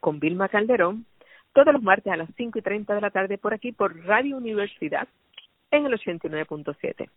con 0.00 0.20
Vilma 0.20 0.48
Calderón, 0.48 1.06
todos 1.52 1.72
los 1.72 1.82
martes 1.82 2.12
a 2.12 2.16
las 2.16 2.28
5 2.36 2.58
y 2.58 2.62
30 2.62 2.94
de 2.94 3.00
la 3.00 3.10
tarde 3.10 3.38
por 3.38 3.54
aquí 3.54 3.72
por 3.72 4.04
Radio 4.04 4.36
Universidad 4.36 5.08
en 5.70 5.86
el 5.86 5.92
89.7. 5.92 7.08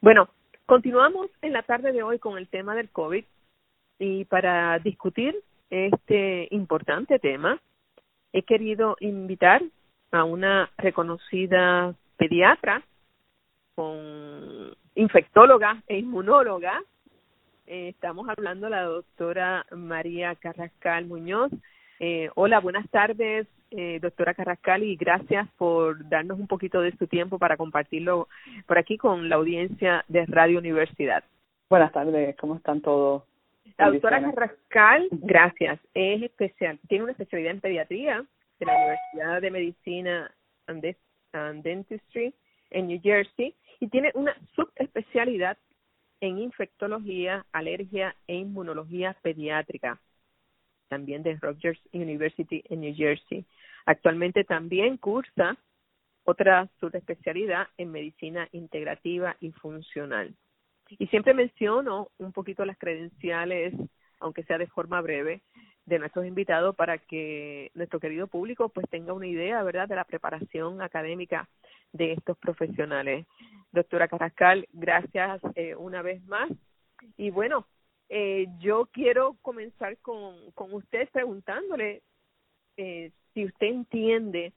Bueno, 0.00 0.28
continuamos 0.66 1.30
en 1.42 1.52
la 1.52 1.62
tarde 1.62 1.92
de 1.92 2.02
hoy 2.02 2.18
con 2.18 2.38
el 2.38 2.48
tema 2.48 2.74
del 2.74 2.90
COVID 2.90 3.24
y 3.98 4.24
para 4.26 4.78
discutir 4.78 5.36
este 5.70 6.48
importante 6.50 7.18
tema 7.18 7.60
he 8.32 8.42
querido 8.42 8.96
invitar 9.00 9.62
a 10.12 10.24
una 10.24 10.70
reconocida 10.78 11.94
pediatra 12.16 12.82
con 13.74 14.74
infectóloga 14.94 15.82
e 15.86 15.98
inmunóloga. 15.98 16.82
Eh, 17.66 17.88
estamos 17.88 18.28
hablando 18.28 18.66
de 18.66 18.70
la 18.70 18.82
doctora 18.82 19.66
María 19.70 20.34
Carrascal 20.36 21.06
Muñoz. 21.06 21.50
Eh, 21.98 22.28
hola, 22.34 22.60
buenas 22.60 22.88
tardes, 22.90 23.46
eh, 23.70 23.98
doctora 24.00 24.34
Carrascal, 24.34 24.82
y 24.82 24.96
gracias 24.96 25.48
por 25.56 26.06
darnos 26.08 26.38
un 26.38 26.46
poquito 26.46 26.82
de 26.82 26.94
su 26.96 27.06
tiempo 27.06 27.38
para 27.38 27.56
compartirlo 27.56 28.28
por 28.66 28.78
aquí 28.78 28.98
con 28.98 29.28
la 29.28 29.36
audiencia 29.36 30.04
de 30.08 30.26
Radio 30.26 30.58
Universidad. 30.58 31.24
Buenas 31.70 31.92
tardes, 31.92 32.36
¿cómo 32.36 32.56
están 32.56 32.82
todos? 32.82 33.24
La 33.78 33.90
doctora 33.90 34.20
Carrascal, 34.20 35.08
gracias, 35.10 35.80
es 35.94 36.22
especial, 36.22 36.78
tiene 36.88 37.04
una 37.04 37.12
especialidad 37.12 37.52
en 37.52 37.60
pediatría 37.60 38.24
de 38.60 38.66
la 38.66 38.76
Universidad 38.76 39.40
de 39.40 39.50
Medicina 39.50 40.30
and, 40.66 40.96
and 41.32 41.62
Dentistry 41.62 42.34
en 42.70 42.88
New 42.88 43.00
Jersey 43.02 43.54
y 43.80 43.88
tiene 43.88 44.12
una 44.14 44.36
subespecialidad 44.54 45.56
en 46.20 46.38
infectología, 46.38 47.44
alergia 47.52 48.14
e 48.26 48.36
inmunología 48.36 49.16
pediátrica 49.22 49.98
también 50.88 51.22
de 51.22 51.36
Rogers 51.36 51.80
University 51.92 52.62
en 52.68 52.80
New 52.80 52.94
Jersey. 52.94 53.44
Actualmente 53.84 54.44
también 54.44 54.96
cursa 54.96 55.56
otra 56.24 56.68
subespecialidad 56.80 57.68
en 57.78 57.92
medicina 57.92 58.48
integrativa 58.52 59.36
y 59.40 59.52
funcional. 59.52 60.34
Y 60.88 61.06
siempre 61.08 61.34
menciono 61.34 62.08
un 62.18 62.32
poquito 62.32 62.64
las 62.64 62.78
credenciales, 62.78 63.74
aunque 64.20 64.42
sea 64.44 64.58
de 64.58 64.66
forma 64.66 65.00
breve, 65.00 65.42
de 65.84 65.98
nuestros 66.00 66.26
invitados 66.26 66.74
para 66.74 66.98
que 66.98 67.70
nuestro 67.74 68.00
querido 68.00 68.26
público 68.26 68.68
pues 68.68 68.88
tenga 68.90 69.12
una 69.12 69.28
idea, 69.28 69.62
¿verdad?, 69.62 69.88
de 69.88 69.94
la 69.94 70.04
preparación 70.04 70.82
académica 70.82 71.48
de 71.92 72.12
estos 72.12 72.36
profesionales. 72.38 73.26
Doctora 73.72 74.08
Carrascal, 74.08 74.66
gracias 74.72 75.40
eh, 75.54 75.76
una 75.76 76.02
vez 76.02 76.24
más. 76.26 76.50
Y 77.16 77.30
bueno, 77.30 77.66
eh, 78.08 78.46
yo 78.58 78.86
quiero 78.92 79.36
comenzar 79.42 79.96
con, 79.98 80.50
con 80.52 80.72
usted 80.72 81.08
preguntándole 81.10 82.02
eh, 82.76 83.10
si 83.34 83.44
usted 83.44 83.66
entiende 83.66 84.52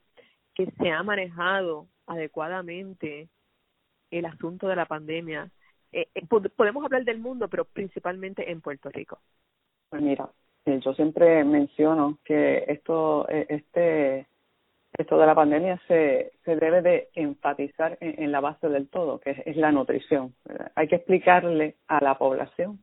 que 0.54 0.70
se 0.72 0.92
ha 0.92 1.02
manejado 1.04 1.88
adecuadamente 2.06 3.30
el 4.12 4.26
asunto 4.26 4.68
de 4.68 4.76
la 4.76 4.86
pandemia. 4.86 5.50
Eh, 5.92 6.08
eh 6.14 6.26
podemos 6.56 6.86
hablar 6.86 7.04
del 7.04 7.20
mundo, 7.20 7.48
pero 7.48 7.66
principalmente 7.66 8.52
en 8.52 8.62
Puerto 8.62 8.90
Rico. 8.90 9.20
Pues 9.90 10.02
mira, 10.02 10.30
yo 10.66 10.94
siempre 10.94 11.44
menciono 11.44 12.20
que 12.24 12.66
esto, 12.68 13.28
este, 13.30 14.28
esto 14.94 15.18
de 15.18 15.26
la 15.26 15.34
pandemia 15.34 15.82
se, 15.88 16.34
se 16.46 16.56
debe 16.56 16.84
de 16.84 17.10
enfatizar 17.16 17.98
en, 18.02 18.32
la 18.32 18.40
base 18.40 18.70
del 18.70 18.88
todo, 18.90 19.20
que 19.20 19.42
es 19.46 19.58
la 19.58 19.72
nutrición. 19.72 20.36
Hay 20.76 20.88
que 20.88 20.98
explicarle 20.98 21.78
a 21.88 22.04
la 22.04 22.18
población 22.20 22.80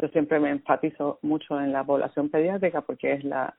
yo 0.00 0.08
siempre 0.08 0.40
me 0.40 0.50
enfatizo 0.50 1.18
mucho 1.22 1.60
en 1.60 1.72
la 1.72 1.84
población 1.84 2.30
pediátrica 2.30 2.82
porque 2.82 3.12
es 3.12 3.24
la 3.24 3.54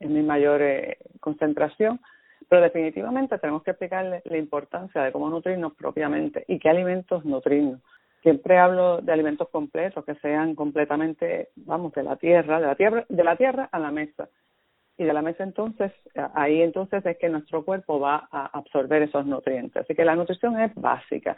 es 0.00 0.10
mi 0.10 0.22
mayor 0.22 0.60
eh, 0.62 0.98
concentración, 1.20 2.00
pero 2.48 2.62
definitivamente 2.62 3.38
tenemos 3.38 3.62
que 3.62 3.70
explicarle 3.70 4.22
la 4.24 4.36
importancia 4.36 5.02
de 5.02 5.12
cómo 5.12 5.30
nutrirnos 5.30 5.74
propiamente 5.74 6.44
y 6.48 6.58
qué 6.58 6.68
alimentos 6.68 7.24
nutrirnos. 7.24 7.80
Siempre 8.22 8.58
hablo 8.58 9.00
de 9.00 9.12
alimentos 9.12 9.48
completos 9.50 10.04
que 10.04 10.14
sean 10.16 10.54
completamente, 10.54 11.50
vamos, 11.56 11.92
de 11.92 12.02
la 12.02 12.16
tierra, 12.16 12.60
de 12.60 12.66
la 12.66 12.74
tierra, 12.74 13.04
de 13.08 13.24
la 13.24 13.36
tierra 13.36 13.68
a 13.70 13.78
la 13.78 13.90
mesa. 13.90 14.28
Y 14.96 15.04
de 15.04 15.12
la 15.12 15.22
mesa 15.22 15.42
entonces, 15.42 15.92
ahí 16.34 16.62
entonces 16.62 17.04
es 17.04 17.18
que 17.18 17.28
nuestro 17.28 17.64
cuerpo 17.64 17.98
va 17.98 18.28
a 18.30 18.46
absorber 18.46 19.02
esos 19.02 19.26
nutrientes. 19.26 19.82
Así 19.82 19.94
que 19.94 20.04
la 20.04 20.14
nutrición 20.14 20.58
es 20.60 20.74
básica. 20.74 21.36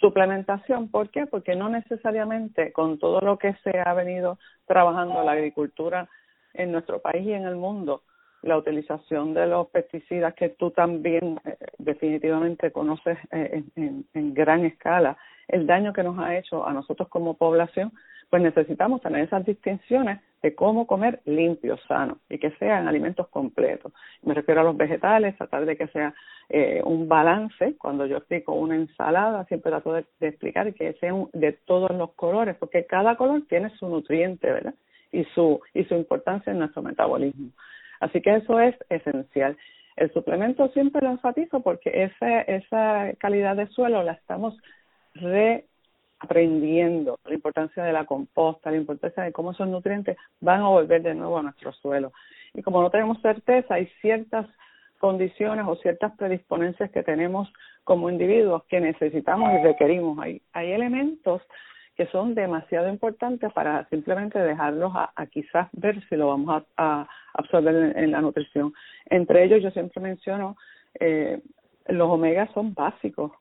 Suplementación, 0.00 0.88
¿por 0.90 1.10
qué? 1.10 1.26
Porque 1.26 1.56
no 1.56 1.68
necesariamente 1.68 2.72
con 2.72 2.98
todo 2.98 3.20
lo 3.20 3.38
que 3.38 3.54
se 3.64 3.78
ha 3.78 3.92
venido 3.94 4.38
trabajando 4.66 5.24
la 5.24 5.32
agricultura 5.32 6.08
en 6.54 6.72
nuestro 6.72 7.00
país 7.00 7.26
y 7.26 7.32
en 7.32 7.44
el 7.44 7.56
mundo, 7.56 8.02
la 8.42 8.56
utilización 8.56 9.34
de 9.34 9.46
los 9.46 9.68
pesticidas 9.68 10.34
que 10.34 10.50
tú 10.50 10.70
también 10.70 11.40
eh, 11.44 11.56
definitivamente 11.78 12.70
conoces 12.70 13.18
eh, 13.32 13.64
en, 13.74 14.06
en 14.14 14.34
gran 14.34 14.64
escala, 14.64 15.18
el 15.48 15.66
daño 15.66 15.92
que 15.92 16.02
nos 16.02 16.18
ha 16.18 16.36
hecho 16.36 16.66
a 16.66 16.72
nosotros 16.72 17.08
como 17.08 17.34
población, 17.34 17.92
pues 18.30 18.42
necesitamos 18.42 19.00
tener 19.00 19.24
esas 19.24 19.44
distinciones 19.44 20.20
de 20.42 20.54
cómo 20.54 20.86
comer 20.86 21.20
limpio, 21.24 21.78
sano 21.88 22.18
y 22.28 22.38
que 22.38 22.50
sean 22.52 22.86
alimentos 22.86 23.28
completos. 23.28 23.92
Me 24.22 24.34
refiero 24.34 24.60
a 24.60 24.64
los 24.64 24.76
vegetales, 24.76 25.36
tratar 25.36 25.64
de 25.64 25.76
que 25.76 25.88
sea 25.88 26.14
eh, 26.48 26.82
un 26.84 27.08
balance. 27.08 27.76
Cuando 27.78 28.06
yo 28.06 28.18
explico 28.18 28.52
una 28.52 28.76
ensalada, 28.76 29.44
siempre 29.46 29.70
trato 29.70 29.94
de, 29.94 30.04
explicar 30.20 30.72
que 30.74 30.92
sea 30.94 31.12
de 31.32 31.52
todos 31.52 31.90
los 31.90 32.12
colores, 32.12 32.56
porque 32.56 32.86
cada 32.86 33.16
color 33.16 33.42
tiene 33.48 33.70
su 33.70 33.88
nutriente, 33.88 34.50
¿verdad? 34.52 34.74
Y 35.10 35.24
su, 35.34 35.60
y 35.72 35.84
su 35.84 35.94
importancia 35.94 36.52
en 36.52 36.58
nuestro 36.58 36.82
metabolismo. 36.82 37.50
Así 38.00 38.20
que 38.20 38.36
eso 38.36 38.60
es 38.60 38.76
esencial. 38.90 39.56
El 39.96 40.12
suplemento 40.12 40.68
siempre 40.68 41.02
lo 41.02 41.10
enfatizo 41.10 41.60
porque 41.60 42.04
esa, 42.04 42.42
esa 42.42 43.12
calidad 43.18 43.56
de 43.56 43.66
suelo 43.68 44.04
la 44.04 44.12
estamos 44.12 44.56
re 45.20 45.66
aprendiendo 46.20 47.18
la 47.24 47.34
importancia 47.34 47.84
de 47.84 47.92
la 47.92 48.04
composta, 48.04 48.70
la 48.70 48.76
importancia 48.76 49.22
de 49.22 49.32
cómo 49.32 49.52
esos 49.52 49.68
nutrientes 49.68 50.16
van 50.40 50.60
a 50.62 50.68
volver 50.68 51.02
de 51.02 51.14
nuevo 51.14 51.38
a 51.38 51.42
nuestro 51.42 51.72
suelo. 51.72 52.12
Y 52.54 52.62
como 52.62 52.82
no 52.82 52.90
tenemos 52.90 53.20
certeza, 53.22 53.74
hay 53.74 53.86
ciertas 54.00 54.46
condiciones 54.98 55.64
o 55.68 55.76
ciertas 55.76 56.16
predisponencias 56.16 56.90
que 56.90 57.04
tenemos 57.04 57.52
como 57.84 58.10
individuos 58.10 58.64
que 58.64 58.80
necesitamos 58.80 59.52
y 59.52 59.62
requerimos. 59.62 60.18
Hay, 60.18 60.42
hay 60.52 60.72
elementos 60.72 61.40
que 61.98 62.06
son 62.06 62.34
demasiado 62.34 62.88
importantes 62.88 63.52
para 63.52 63.88
simplemente 63.88 64.38
dejarlos 64.38 64.92
a, 64.94 65.26
quizás 65.26 65.68
ver 65.72 66.00
si 66.08 66.14
lo 66.16 66.28
vamos 66.28 66.62
a, 66.76 67.08
absorber 67.34 67.96
en, 67.96 68.12
la 68.12 68.20
nutrición. 68.20 68.72
Entre 69.06 69.44
ellos 69.44 69.62
yo 69.62 69.70
siempre 69.72 70.00
menciono 70.00 70.56
eh, 70.98 71.40
los 71.88 72.08
omegas 72.08 72.50
son 72.52 72.72
básicos 72.72 73.32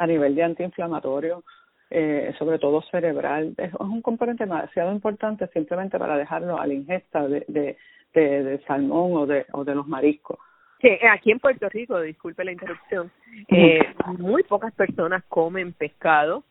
a 0.00 0.06
nivel 0.06 0.34
de 0.34 0.42
antiinflamatorio, 0.42 1.44
eh, 1.90 2.32
sobre 2.38 2.58
todo 2.58 2.80
cerebral. 2.90 3.54
Es, 3.58 3.74
un 3.74 4.00
componente 4.00 4.44
demasiado 4.44 4.92
importante 4.92 5.46
simplemente 5.48 5.98
para 5.98 6.16
dejarlo 6.16 6.58
a 6.58 6.66
la 6.66 6.72
ingesta 6.72 7.28
de, 7.28 7.44
de, 7.48 7.76
de, 8.14 8.58
salmón 8.66 9.12
o 9.14 9.26
de, 9.26 9.44
o 9.52 9.62
de 9.62 9.74
los 9.74 9.86
mariscos. 9.86 10.38
Sí, 10.80 10.88
aquí 11.12 11.30
en 11.30 11.38
Puerto 11.38 11.68
Rico, 11.68 12.00
disculpe 12.00 12.42
la 12.44 12.52
interrupción, 12.52 13.12
eh, 13.48 13.80
muy 14.18 14.42
pocas 14.44 14.72
personas 14.72 15.22
comen 15.28 15.74
pescado 15.74 16.44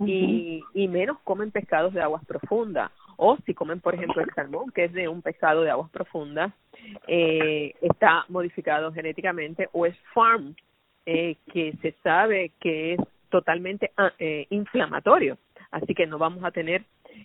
y, 0.00 0.64
y 0.74 0.88
menos 0.88 1.18
comen 1.22 1.52
pescados 1.52 1.94
de 1.94 2.02
aguas 2.02 2.24
profundas. 2.24 2.90
O 3.18 3.36
si 3.46 3.54
comen, 3.54 3.80
por 3.80 3.94
ejemplo, 3.94 4.20
el 4.20 4.34
salmón, 4.34 4.72
que 4.74 4.84
es 4.84 4.92
de 4.92 5.06
un 5.06 5.22
pescado 5.22 5.62
de 5.62 5.70
aguas 5.70 5.90
profundas, 5.90 6.52
eh, 7.06 7.72
está 7.80 8.24
modificado 8.28 8.92
genéticamente 8.92 9.68
o 9.72 9.86
es 9.86 9.96
farm, 10.12 10.56
eh, 11.06 11.36
que 11.52 11.72
se 11.80 11.92
sabe 12.02 12.52
que 12.60 12.94
es 12.94 13.00
totalmente 13.30 13.90
ah, 13.96 14.12
eh, 14.18 14.46
inflamatorio. 14.50 15.38
así 15.70 15.94
que 15.94 16.06
no 16.06 16.18
vamos 16.18 16.44
a 16.44 16.50
tener 16.50 16.82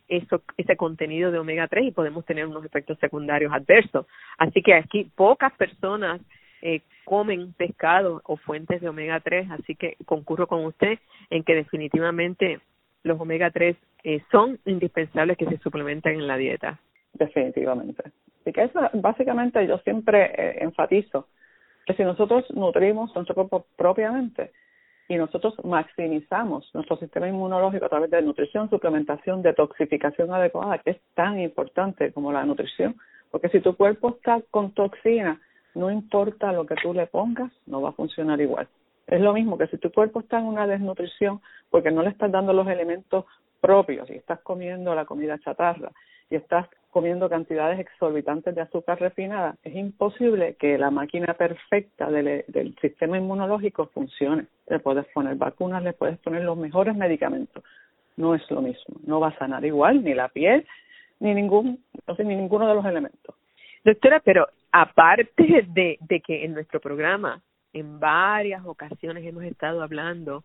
eso, 0.08 0.42
ese 0.58 0.76
contenido 0.76 1.32
de 1.32 1.40
omega 1.40 1.68
3 1.68 1.88
y 1.88 1.92
podemos 1.92 2.26
tener 2.26 2.46
unos 2.46 2.66
efectos 2.66 2.98
secundarios 3.00 3.52
adversos. 3.54 4.06
Así 4.38 4.62
que 4.62 4.74
aquí 4.74 5.10
pocas 5.16 5.54
personas 5.54 6.22
eh, 6.62 6.82
comen 7.06 7.54
pescado 7.54 8.22
o 8.26 8.38
fuentes 8.38 8.82
de 8.82 8.90
omega 8.90 9.20
3, 9.20 9.52
así 9.52 9.76
que 9.76 9.98
concurro 10.06 10.48
con 10.48 10.66
usted 10.66 11.00
en 11.30 11.44
que 11.44 11.56
definitivamente 11.56 12.60
los 13.04 13.20
omega 13.20 13.50
3 13.52 13.76
eh, 14.04 14.22
son 14.32 14.60
indispensables 14.66 15.38
que 15.38 15.48
se 15.48 15.58
suplementen 15.58 16.14
en 16.14 16.28
la 16.28 16.38
dieta. 16.38 16.80
Definitivamente. 17.14 18.04
Así 18.42 18.54
que 18.54 18.64
eso 18.64 18.80
básicamente 18.94 19.66
yo 19.68 19.78
siempre 19.80 20.32
eh, 20.38 20.58
enfatizo 20.62 21.28
que 21.86 21.94
si 21.94 22.04
nosotros 22.04 22.46
nutrimos 22.52 23.14
nuestro 23.16 23.36
cuerpo 23.36 23.66
propiamente 23.76 24.52
y 25.08 25.16
nosotros 25.16 25.56
maximizamos 25.64 26.70
nuestro 26.74 26.98
sistema 26.98 27.28
inmunológico 27.28 27.86
a 27.86 27.90
través 27.90 28.12
de 28.12 28.22
nutrición, 28.22 28.70
suplementación, 28.70 29.42
detoxificación 29.42 30.34
adecuada, 30.34 30.78
que 30.78 30.92
es 30.92 31.02
tan 31.16 31.40
importante 31.40 32.14
como 32.14 32.32
la 32.32 32.46
nutrición, 32.46 32.96
porque 33.30 33.50
si 33.50 33.60
tu 33.60 33.76
cuerpo 33.76 34.10
está 34.10 34.42
con 34.52 34.72
toxina, 34.72 35.42
no 35.76 35.92
importa 35.92 36.52
lo 36.52 36.66
que 36.66 36.76
tú 36.76 36.94
le 36.94 37.08
pongas, 37.08 37.52
no 37.66 37.82
va 37.82 37.90
a 37.90 37.94
funcionar 37.94 38.40
igual. 38.40 38.68
Es 39.08 39.20
lo 39.20 39.34
mismo 39.34 39.58
que 39.58 39.68
si 39.68 39.78
tu 39.78 39.92
cuerpo 39.92 40.22
está 40.22 40.40
en 40.40 40.46
una 40.46 40.68
desnutrición 40.68 41.42
porque 41.70 41.92
no 41.92 42.04
le 42.04 42.10
estás 42.10 42.32
dando 42.32 42.54
los 42.54 42.68
elementos 42.68 43.26
propios 43.60 44.10
y 44.10 44.14
estás 44.14 44.40
comiendo 44.42 44.96
la 44.96 45.06
comida 45.06 45.40
chatarra 45.40 45.92
y 46.30 46.36
estás 46.36 46.68
comiendo 46.92 47.30
cantidades 47.30 47.80
exorbitantes 47.80 48.54
de 48.54 48.62
azúcar 48.62 49.00
refinada, 49.00 49.56
es 49.64 49.76
imposible 49.76 50.56
que 50.60 50.78
la 50.78 50.92
máquina 50.92 51.34
perfecta 51.34 52.12
del, 52.12 52.76
sistema 52.82 53.18
inmunológico 53.18 53.88
funcione. 53.88 54.46
Le 54.68 54.80
puedes 54.80 55.06
poner 55.08 55.36
vacunas, 55.36 55.82
le 55.84 55.94
puedes 55.94 56.20
poner 56.20 56.44
los 56.44 56.58
mejores 56.58 56.96
medicamentos. 56.96 57.64
No 58.18 58.36
es 58.36 58.42
lo 58.52 58.62
mismo. 58.62 58.96
No 59.06 59.20
va 59.20 59.30
a 59.30 59.38
sanar 59.38 59.66
igual 59.66 60.04
ni 60.04 60.14
la 60.14 60.28
piel, 60.28 60.68
ni 61.20 61.34
ningún, 61.34 61.80
no 62.06 62.16
sé, 62.16 62.26
ni 62.26 62.36
ninguno 62.36 62.68
de 62.68 62.76
los 62.76 62.86
elementos. 62.86 63.36
Doctora, 63.86 64.22
pero 64.24 64.48
aparte 64.72 65.66
de, 65.68 65.98
de 66.00 66.20
que 66.20 66.46
en 66.46 66.54
nuestro 66.54 66.80
programa 66.82 67.42
en 67.74 68.00
varias 68.00 68.66
ocasiones 68.66 69.26
hemos 69.26 69.44
estado 69.46 69.82
hablando 69.82 70.44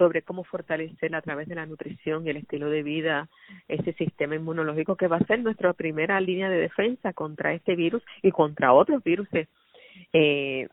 sobre 0.00 0.22
cómo 0.22 0.44
fortalecer 0.44 1.14
a 1.14 1.20
través 1.20 1.46
de 1.46 1.54
la 1.54 1.66
nutrición 1.66 2.26
y 2.26 2.30
el 2.30 2.38
estilo 2.38 2.70
de 2.70 2.82
vida 2.82 3.28
ese 3.68 3.92
sistema 3.92 4.34
inmunológico 4.34 4.96
que 4.96 5.08
va 5.08 5.18
a 5.18 5.26
ser 5.26 5.40
nuestra 5.40 5.74
primera 5.74 6.18
línea 6.22 6.48
de 6.48 6.56
defensa 6.56 7.12
contra 7.12 7.52
este 7.52 7.76
virus 7.76 8.02
y 8.22 8.30
contra 8.30 8.72
otros 8.72 9.04
virus. 9.04 9.28
Eh, 10.14 10.68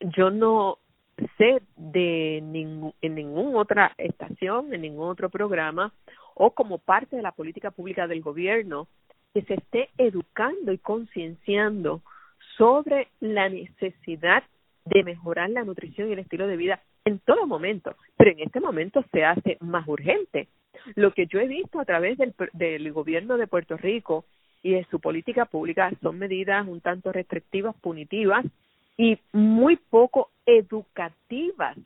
yo 0.00 0.30
no 0.30 0.78
sé 1.38 1.62
de 1.76 2.40
ningún, 2.42 2.92
en 3.00 3.14
ninguna 3.14 3.60
otra 3.60 3.92
estación, 3.96 4.74
en 4.74 4.80
ningún 4.80 5.08
otro 5.08 5.30
programa 5.30 5.92
o 6.34 6.50
como 6.50 6.78
parte 6.78 7.14
de 7.14 7.22
la 7.22 7.30
política 7.30 7.70
pública 7.70 8.08
del 8.08 8.22
gobierno 8.22 8.88
que 9.32 9.42
se 9.42 9.54
esté 9.54 9.90
educando 9.98 10.72
y 10.72 10.78
concienciando 10.78 12.02
sobre 12.58 13.06
la 13.20 13.48
necesidad 13.48 14.42
de 14.84 15.04
mejorar 15.04 15.50
la 15.50 15.62
nutrición 15.62 16.08
y 16.08 16.14
el 16.14 16.18
estilo 16.18 16.48
de 16.48 16.56
vida 16.56 16.80
en 17.04 17.18
todo 17.20 17.46
momento, 17.46 17.94
pero 18.16 18.30
en 18.30 18.40
este 18.40 18.60
momento 18.60 19.04
se 19.12 19.24
hace 19.24 19.58
más 19.60 19.86
urgente. 19.86 20.48
Lo 20.94 21.12
que 21.12 21.26
yo 21.26 21.38
he 21.38 21.46
visto 21.46 21.80
a 21.80 21.84
través 21.84 22.18
del, 22.18 22.34
del 22.52 22.92
gobierno 22.92 23.36
de 23.36 23.46
Puerto 23.46 23.76
Rico 23.76 24.24
y 24.62 24.72
de 24.72 24.86
su 24.90 25.00
política 25.00 25.44
pública 25.44 25.92
son 26.02 26.18
medidas 26.18 26.66
un 26.66 26.80
tanto 26.80 27.12
restrictivas, 27.12 27.74
punitivas 27.76 28.44
y 28.96 29.18
muy 29.32 29.76
poco 29.76 30.30
educativas 30.46 31.76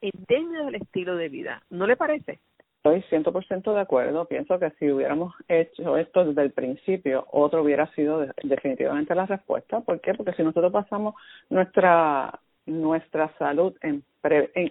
en 0.00 0.24
términos 0.26 0.66
del 0.66 0.76
estilo 0.76 1.16
de 1.16 1.28
vida. 1.28 1.62
¿No 1.70 1.86
le 1.86 1.96
parece? 1.96 2.38
Estoy 2.76 3.02
100% 3.10 3.74
de 3.74 3.80
acuerdo. 3.80 4.24
Pienso 4.24 4.58
que 4.58 4.70
si 4.72 4.90
hubiéramos 4.90 5.32
hecho 5.48 5.96
esto 5.96 6.24
desde 6.24 6.42
el 6.42 6.50
principio, 6.50 7.26
otro 7.30 7.62
hubiera 7.62 7.86
sido 7.94 8.26
definitivamente 8.42 9.14
la 9.14 9.26
respuesta. 9.26 9.80
¿Por 9.80 10.00
qué? 10.00 10.14
Porque 10.14 10.32
si 10.32 10.42
nosotros 10.42 10.72
pasamos 10.72 11.14
nuestra 11.48 12.40
nuestra 12.66 13.32
salud 13.38 13.76
en, 13.82 14.04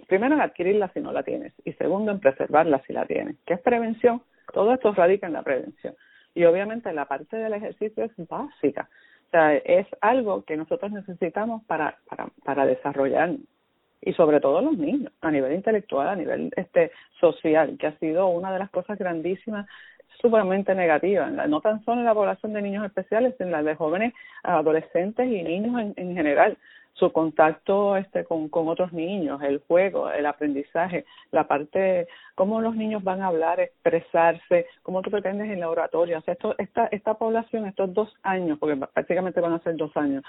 primero 0.08 0.36
en 0.36 0.42
adquirirla 0.42 0.92
si 0.94 1.00
no 1.02 1.12
la 1.12 1.24
tienes 1.24 1.54
y 1.66 1.74
segundo 1.74 2.12
en 2.12 2.20
preservarla 2.20 2.82
si 2.88 2.94
la 2.94 3.06
tienes. 3.06 3.36
¿Qué 3.46 3.56
es 3.56 3.60
prevención? 3.62 4.22
Todo 4.54 4.74
esto 4.74 4.94
radica 4.94 5.28
en 5.28 5.34
la 5.34 5.44
prevención. 5.44 5.96
Y 6.34 6.46
obviamente 6.46 6.92
la 6.94 7.06
parte 7.06 7.38
del 7.38 7.54
ejercicio 7.54 8.04
es 8.06 8.12
básica. 8.30 8.90
O 9.28 9.32
sea, 9.32 9.56
es 9.56 9.88
algo 10.02 10.44
que 10.44 10.58
nosotros 10.58 10.92
necesitamos 10.92 11.64
para, 11.66 11.98
para, 12.10 12.28
para 12.44 12.66
desarrollar 12.66 13.36
y 14.02 14.14
sobre 14.14 14.40
todo 14.40 14.62
los 14.62 14.78
niños 14.78 15.14
a 15.22 15.30
nivel 15.32 15.54
intelectual, 15.54 16.08
a 16.08 16.16
nivel 16.16 16.52
este 16.56 16.92
social, 17.20 17.78
que 17.78 17.88
ha 17.88 17.98
sido 18.00 18.28
una 18.28 18.52
de 18.52 18.60
las 18.60 18.70
cosas 18.72 18.98
grandísimas 18.98 19.68
sumamente 20.20 20.76
negativas, 20.76 21.32
no 21.32 21.62
tan 21.62 21.84
solo 21.84 22.02
en 22.02 22.06
la 22.06 22.14
población 22.14 22.54
de 22.54 22.62
niños 22.62 22.86
especiales, 22.86 23.36
sino 23.38 23.48
en 23.48 23.52
la 23.52 23.64
de 23.64 23.76
jóvenes, 23.76 24.14
adolescentes 24.44 25.28
y 25.28 25.44
niños 25.44 25.80
en, 25.82 25.94
en 25.96 26.16
general 26.16 26.58
su 26.94 27.12
contacto 27.12 27.98
este 27.98 28.24
con, 28.26 28.50
con 28.50 28.68
otros 28.68 28.94
niños, 28.94 29.42
el 29.42 29.60
juego, 29.68 30.12
el 30.12 30.26
aprendizaje, 30.26 31.06
la 31.32 31.48
parte, 31.48 32.08
cómo 32.36 32.62
los 32.62 32.76
niños 32.76 33.04
van 33.04 33.22
a 33.22 33.28
hablar, 33.28 33.60
expresarse, 33.60 34.68
cómo 34.84 35.02
tú 35.02 35.10
pretendes 35.10 35.50
en 35.50 35.60
la 35.60 35.70
oratoria. 35.70 36.20
O 36.20 36.22
sea, 36.22 36.34
esto, 36.34 36.56
esta, 36.58 36.88
esta 36.88 37.14
población, 37.16 37.66
estos 37.66 37.94
dos 37.94 38.14
años, 38.24 38.58
porque 38.60 38.78
prácticamente 38.78 39.42
van 39.42 39.54
a 39.54 39.60
ser 39.60 39.76
dos 39.76 39.96
años, 39.96 40.24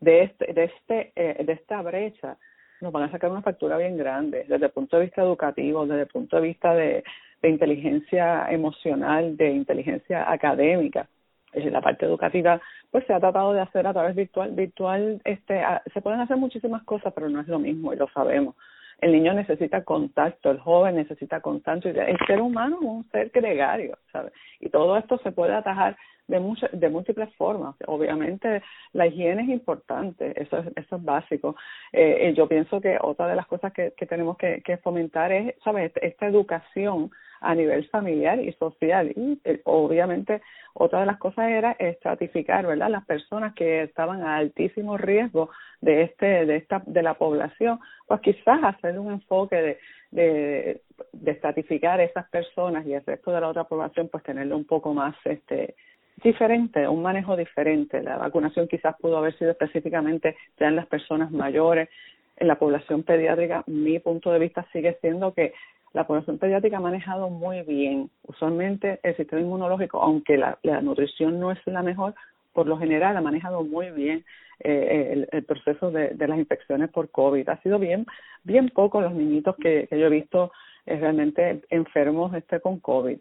de, 0.00 0.22
este, 0.22 0.52
de, 0.52 0.64
este, 0.64 1.12
eh, 1.16 1.44
de 1.44 1.52
esta 1.52 1.82
brecha, 1.82 2.36
nos 2.80 2.92
van 2.92 3.04
a 3.04 3.10
sacar 3.10 3.30
una 3.30 3.42
factura 3.42 3.76
bien 3.76 3.96
grande 3.96 4.44
desde 4.48 4.66
el 4.66 4.72
punto 4.72 4.96
de 4.96 5.04
vista 5.04 5.22
educativo, 5.22 5.86
desde 5.86 6.02
el 6.02 6.08
punto 6.08 6.36
de 6.36 6.42
vista 6.42 6.74
de, 6.74 7.04
de 7.40 7.48
inteligencia 7.48 8.46
emocional, 8.50 9.36
de 9.36 9.50
inteligencia 9.50 10.30
académica 10.30 11.08
la 11.54 11.80
parte 11.80 12.06
educativa 12.06 12.60
pues 12.90 13.06
se 13.06 13.12
ha 13.12 13.20
tratado 13.20 13.52
de 13.52 13.60
hacer 13.60 13.86
a 13.86 13.92
través 13.92 14.14
virtual 14.14 14.52
virtual 14.52 15.20
este 15.24 15.62
se 15.92 16.00
pueden 16.00 16.20
hacer 16.20 16.36
muchísimas 16.36 16.82
cosas 16.84 17.12
pero 17.14 17.28
no 17.28 17.40
es 17.40 17.48
lo 17.48 17.58
mismo 17.58 17.92
y 17.92 17.96
lo 17.96 18.08
sabemos. 18.08 18.54
El 19.00 19.12
niño 19.12 19.34
necesita 19.34 19.82
contacto 19.84 20.50
el 20.50 20.60
joven 20.60 20.96
necesita 20.96 21.40
contacto 21.40 21.88
el 21.88 22.18
ser 22.26 22.40
humano 22.40 22.78
es 22.80 22.86
un 22.86 23.10
ser 23.10 23.30
gregario 23.30 23.98
sabes 24.12 24.32
y 24.60 24.68
todo 24.68 24.96
esto 24.96 25.18
se 25.18 25.32
puede 25.32 25.54
atajar 25.54 25.96
de 26.26 26.40
muchas 26.40 26.70
de 26.72 26.88
múltiples 26.88 27.34
formas. 27.34 27.74
Obviamente 27.86 28.62
la 28.92 29.06
higiene 29.06 29.42
es 29.42 29.48
importante 29.48 30.32
eso 30.40 30.58
es 30.58 30.66
eso 30.76 30.96
es 30.96 31.04
básico. 31.04 31.56
Eh, 31.92 32.32
yo 32.36 32.48
pienso 32.48 32.80
que 32.80 32.98
otra 33.00 33.28
de 33.28 33.36
las 33.36 33.46
cosas 33.46 33.72
que, 33.72 33.92
que 33.96 34.06
tenemos 34.06 34.36
que, 34.38 34.62
que 34.62 34.78
fomentar 34.78 35.32
es 35.32 35.54
sabes 35.62 35.92
esta 36.00 36.26
educación 36.26 37.10
a 37.40 37.54
nivel 37.54 37.88
familiar 37.88 38.40
y 38.40 38.52
social. 38.54 39.12
Y 39.16 39.40
eh, 39.44 39.60
obviamente 39.64 40.42
otra 40.74 41.00
de 41.00 41.06
las 41.06 41.18
cosas 41.18 41.50
era 41.50 41.72
estratificar, 41.72 42.66
¿verdad? 42.66 42.90
Las 42.90 43.04
personas 43.04 43.54
que 43.54 43.82
estaban 43.82 44.22
a 44.22 44.36
altísimo 44.36 44.96
riesgo 44.96 45.50
de 45.80 46.02
este 46.02 46.46
de 46.46 46.56
esta 46.56 46.82
de 46.86 47.02
la 47.02 47.14
población, 47.14 47.78
pues 48.06 48.20
quizás 48.20 48.62
hacer 48.62 48.98
un 48.98 49.12
enfoque 49.12 49.56
de 49.56 49.78
de, 50.14 50.80
estratificar 51.26 52.00
esas 52.00 52.28
personas 52.30 52.86
y 52.86 52.94
el 52.94 53.04
resto 53.04 53.32
de 53.32 53.40
la 53.40 53.48
otra 53.48 53.64
población, 53.64 54.08
pues 54.08 54.22
tenerlo 54.22 54.56
un 54.56 54.64
poco 54.64 54.94
más 54.94 55.14
este 55.24 55.74
diferente, 56.22 56.86
un 56.86 57.02
manejo 57.02 57.36
diferente. 57.36 58.00
La 58.00 58.16
vacunación 58.16 58.68
quizás 58.68 58.94
pudo 59.00 59.18
haber 59.18 59.36
sido 59.36 59.50
específicamente 59.50 60.36
ya 60.58 60.68
en 60.68 60.76
las 60.76 60.86
personas 60.86 61.32
mayores, 61.32 61.88
en 62.36 62.48
la 62.48 62.58
población 62.58 63.02
pediátrica. 63.02 63.64
Mi 63.66 63.98
punto 63.98 64.30
de 64.30 64.38
vista 64.38 64.66
sigue 64.72 64.98
siendo 65.00 65.34
que 65.34 65.54
la 65.92 66.06
población 66.06 66.38
pediátrica 66.38 66.78
ha 66.78 66.80
manejado 66.80 67.30
muy 67.30 67.62
bien. 67.62 68.10
Usualmente 68.26 68.98
el 69.02 69.16
sistema 69.16 69.40
inmunológico, 69.40 70.02
aunque 70.02 70.36
la, 70.36 70.58
la 70.62 70.80
nutrición 70.80 71.38
no 71.38 71.52
es 71.52 71.58
la 71.66 71.82
mejor, 71.82 72.14
por 72.52 72.66
lo 72.66 72.78
general 72.78 73.16
ha 73.16 73.20
manejado 73.20 73.62
muy 73.62 73.90
bien 73.90 74.24
eh, 74.60 75.10
el, 75.12 75.28
el, 75.30 75.44
proceso 75.44 75.90
de, 75.90 76.14
las 76.16 76.38
infecciones 76.38 76.90
por 76.90 77.10
COVID. 77.10 77.48
Ha 77.48 77.62
sido 77.62 77.78
bien, 77.78 78.06
bien 78.42 78.70
poco 78.70 79.00
los 79.00 79.14
niñitos 79.14 79.56
que, 79.56 79.86
que 79.88 79.98
yo 79.98 80.06
he 80.06 80.10
visto 80.10 80.52
eh, 80.86 80.96
realmente 80.96 81.62
enfermos 81.70 82.34
este 82.34 82.60
con 82.60 82.80
COVID. 82.80 83.18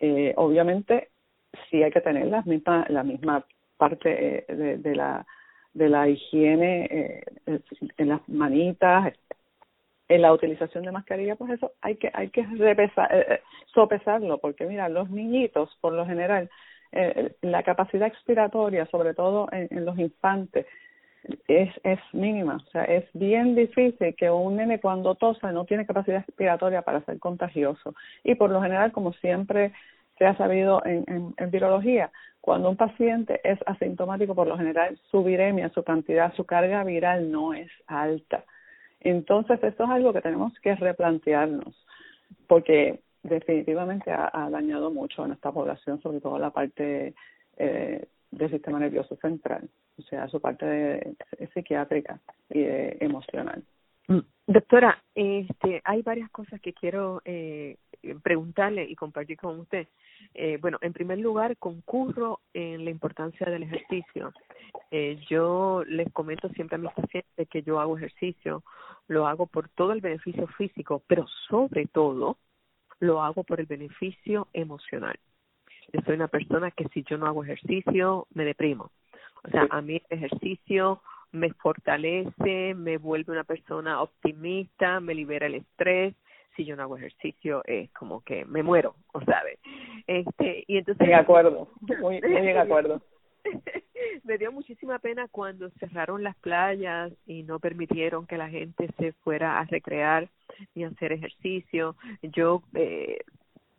Eh, 0.00 0.34
obviamente 0.36 1.08
sí 1.70 1.82
hay 1.82 1.90
que 1.90 2.00
tener 2.00 2.26
la 2.26 2.42
misma, 2.42 2.84
la 2.88 3.02
misma 3.02 3.44
parte 3.76 4.44
eh, 4.48 4.54
de, 4.54 4.78
de 4.78 4.94
la 4.96 5.26
de 5.74 5.88
la 5.88 6.08
higiene 6.08 6.86
eh, 7.46 7.60
en 7.98 8.08
las 8.08 8.26
manitas, 8.28 9.12
en 10.08 10.22
la 10.22 10.32
utilización 10.32 10.84
de 10.84 10.92
mascarilla, 10.92 11.36
pues 11.36 11.52
eso 11.52 11.72
hay 11.80 11.96
que 11.96 12.10
hay 12.12 12.28
que 12.30 12.42
repesar, 12.46 13.14
eh, 13.14 13.26
eh, 13.28 13.40
sopesarlo, 13.72 14.38
porque 14.38 14.66
mira, 14.66 14.88
los 14.88 15.10
niñitos, 15.10 15.76
por 15.80 15.92
lo 15.92 16.06
general, 16.06 16.50
eh, 16.92 17.34
la 17.42 17.62
capacidad 17.62 18.06
expiratoria, 18.06 18.86
sobre 18.86 19.14
todo 19.14 19.48
en, 19.50 19.84
los 19.84 19.98
infantes, 19.98 20.66
es, 21.48 21.70
es 21.82 21.98
mínima. 22.12 22.56
O 22.56 22.70
sea, 22.70 22.84
es 22.84 23.04
bien 23.14 23.54
difícil 23.54 24.14
que 24.14 24.30
un 24.30 24.56
nene 24.56 24.80
cuando 24.80 25.14
tosa 25.14 25.52
no 25.52 25.64
tiene 25.64 25.86
capacidad 25.86 26.20
expiratoria 26.20 26.82
para 26.82 27.04
ser 27.04 27.18
contagioso. 27.18 27.94
Y 28.22 28.34
por 28.34 28.50
lo 28.50 28.62
general, 28.62 28.92
como 28.92 29.12
siempre 29.14 29.72
se 30.18 30.26
ha 30.26 30.36
sabido 30.36 30.82
en, 30.84 31.34
en 31.36 31.50
virología, 31.50 32.12
cuando 32.44 32.68
un 32.68 32.76
paciente 32.76 33.40
es 33.42 33.58
asintomático, 33.64 34.34
por 34.34 34.46
lo 34.46 34.58
general 34.58 34.98
su 35.10 35.24
viremia, 35.24 35.70
su 35.70 35.82
cantidad, 35.82 36.34
su 36.34 36.44
carga 36.44 36.84
viral 36.84 37.30
no 37.30 37.54
es 37.54 37.70
alta 37.86 38.44
entonces, 39.04 39.62
esto 39.62 39.84
es 39.84 39.90
algo 39.90 40.12
que 40.14 40.22
tenemos 40.22 40.58
que 40.60 40.74
replantearnos, 40.74 41.86
porque 42.48 43.00
definitivamente 43.22 44.10
ha, 44.10 44.48
dañado 44.50 44.90
mucho 44.90 45.22
a 45.22 45.28
nuestra 45.28 45.52
población, 45.52 46.00
sobre 46.00 46.20
todo 46.20 46.38
la 46.38 46.50
parte 46.50 47.14
eh, 47.58 48.06
del 48.30 48.50
sistema 48.50 48.78
nervioso 48.78 49.14
central, 49.16 49.68
o 49.98 50.02
sea, 50.02 50.26
su 50.28 50.40
parte 50.40 51.14
psiquiátrica 51.52 52.18
y 52.48 52.64
emocional. 53.00 53.62
Mm. 54.08 54.20
Doctora, 54.46 55.02
este, 55.14 55.80
hay 55.84 56.02
varias 56.02 56.30
cosas 56.30 56.60
que 56.60 56.74
quiero 56.74 57.22
eh, 57.24 57.78
preguntarle 58.22 58.84
y 58.84 58.94
compartir 58.94 59.38
con 59.38 59.60
usted. 59.60 59.88
Eh, 60.34 60.58
bueno, 60.60 60.78
en 60.82 60.92
primer 60.92 61.18
lugar, 61.18 61.56
concurro 61.56 62.40
en 62.52 62.84
la 62.84 62.90
importancia 62.90 63.50
del 63.50 63.62
ejercicio. 63.62 64.32
Eh, 64.90 65.18
yo 65.30 65.82
les 65.86 66.12
comento 66.12 66.48
siempre 66.50 66.76
a 66.76 66.78
mis 66.78 66.92
pacientes 66.92 67.48
que 67.48 67.62
yo 67.62 67.80
hago 67.80 67.96
ejercicio, 67.96 68.62
lo 69.08 69.26
hago 69.26 69.46
por 69.46 69.68
todo 69.70 69.92
el 69.92 70.00
beneficio 70.00 70.46
físico, 70.48 71.02
pero 71.06 71.26
sobre 71.48 71.86
todo 71.86 72.36
lo 73.00 73.22
hago 73.22 73.44
por 73.44 73.60
el 73.60 73.66
beneficio 73.66 74.48
emocional. 74.52 75.18
Yo 75.92 76.00
soy 76.04 76.16
una 76.16 76.28
persona 76.28 76.70
que 76.70 76.88
si 76.88 77.02
yo 77.02 77.16
no 77.18 77.26
hago 77.26 77.44
ejercicio, 77.44 78.26
me 78.34 78.44
deprimo. 78.44 78.90
O 79.44 79.48
sea, 79.50 79.66
a 79.70 79.80
mí 79.80 80.02
el 80.08 80.18
ejercicio 80.18 81.02
me 81.34 81.52
fortalece, 81.54 82.74
me 82.74 82.96
vuelve 82.96 83.32
una 83.32 83.44
persona 83.44 84.00
optimista, 84.00 85.00
me 85.00 85.14
libera 85.14 85.46
el 85.46 85.56
estrés. 85.56 86.14
Si 86.56 86.64
yo 86.64 86.76
no 86.76 86.84
hago 86.84 86.96
ejercicio 86.96 87.62
es 87.64 87.90
como 87.90 88.22
que 88.22 88.44
me 88.44 88.62
muero, 88.62 88.94
¿o 89.12 89.20
sabe? 89.22 89.58
Este, 90.06 90.64
y 90.68 90.78
entonces 90.78 91.08
de 91.08 91.14
acuerdo, 91.14 91.68
muy, 92.00 92.20
muy 92.20 92.30
de 92.42 92.58
acuerdo. 92.58 93.02
me 94.24 94.38
dio 94.38 94.52
muchísima 94.52 95.00
pena 95.00 95.26
cuando 95.28 95.68
cerraron 95.80 96.22
las 96.22 96.36
playas 96.36 97.12
y 97.26 97.42
no 97.42 97.58
permitieron 97.58 98.26
que 98.26 98.38
la 98.38 98.48
gente 98.48 98.88
se 98.98 99.12
fuera 99.12 99.58
a 99.58 99.64
recrear 99.64 100.28
ni 100.76 100.84
a 100.84 100.88
hacer 100.88 101.12
ejercicio. 101.12 101.96
Yo 102.22 102.62
eh, 102.74 103.18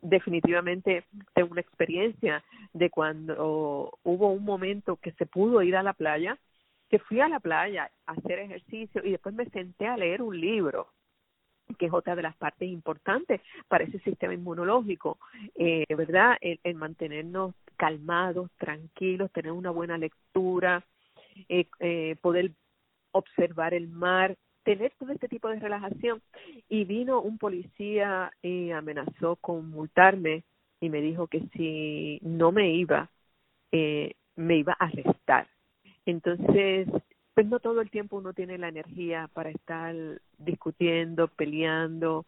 definitivamente 0.02 1.04
tengo 1.34 1.52
una 1.52 1.62
experiencia 1.62 2.44
de 2.74 2.90
cuando 2.90 3.98
hubo 4.04 4.30
un 4.30 4.44
momento 4.44 4.96
que 4.96 5.12
se 5.12 5.24
pudo 5.24 5.62
ir 5.62 5.74
a 5.74 5.82
la 5.82 5.94
playa 5.94 6.38
que 6.88 6.98
fui 6.98 7.20
a 7.20 7.28
la 7.28 7.40
playa 7.40 7.90
a 8.06 8.12
hacer 8.12 8.38
ejercicio 8.38 9.02
y 9.04 9.10
después 9.10 9.34
me 9.34 9.48
senté 9.50 9.86
a 9.86 9.96
leer 9.96 10.22
un 10.22 10.38
libro 10.38 10.88
que 11.78 11.86
es 11.86 11.92
otra 11.92 12.14
de 12.14 12.22
las 12.22 12.36
partes 12.36 12.68
importantes 12.68 13.40
para 13.66 13.84
ese 13.84 13.98
sistema 14.00 14.32
inmunológico, 14.32 15.18
eh, 15.56 15.84
¿verdad? 15.96 16.36
El, 16.40 16.60
el, 16.62 16.76
mantenernos 16.76 17.54
calmados, 17.76 18.50
tranquilos, 18.56 19.32
tener 19.32 19.50
una 19.52 19.70
buena 19.70 19.98
lectura, 19.98 20.84
eh, 21.48 21.66
eh, 21.80 22.16
poder 22.20 22.52
observar 23.12 23.74
el 23.74 23.88
mar, 23.88 24.36
tener 24.62 24.92
todo 24.98 25.12
este 25.12 25.28
tipo 25.28 25.48
de 25.48 25.60
relajación. 25.60 26.22
Y 26.68 26.84
vino 26.84 27.20
un 27.20 27.38
policía 27.38 28.32
y 28.42 28.70
amenazó 28.70 29.36
con 29.36 29.70
multarme 29.70 30.44
y 30.80 30.88
me 30.88 31.00
dijo 31.00 31.26
que 31.26 31.42
si 31.54 32.18
no 32.22 32.52
me 32.52 32.70
iba, 32.72 33.10
eh, 33.72 34.14
me 34.36 34.58
iba 34.58 34.76
a 34.78 34.86
arrestar. 34.86 35.48
Entonces, 36.06 36.88
pues 37.34 37.46
no 37.46 37.60
todo 37.60 37.82
el 37.82 37.90
tiempo 37.90 38.16
uno 38.16 38.32
tiene 38.32 38.56
la 38.56 38.68
energía 38.68 39.28
para 39.34 39.50
estar 39.50 39.94
discutiendo, 40.38 41.28
peleando. 41.28 42.24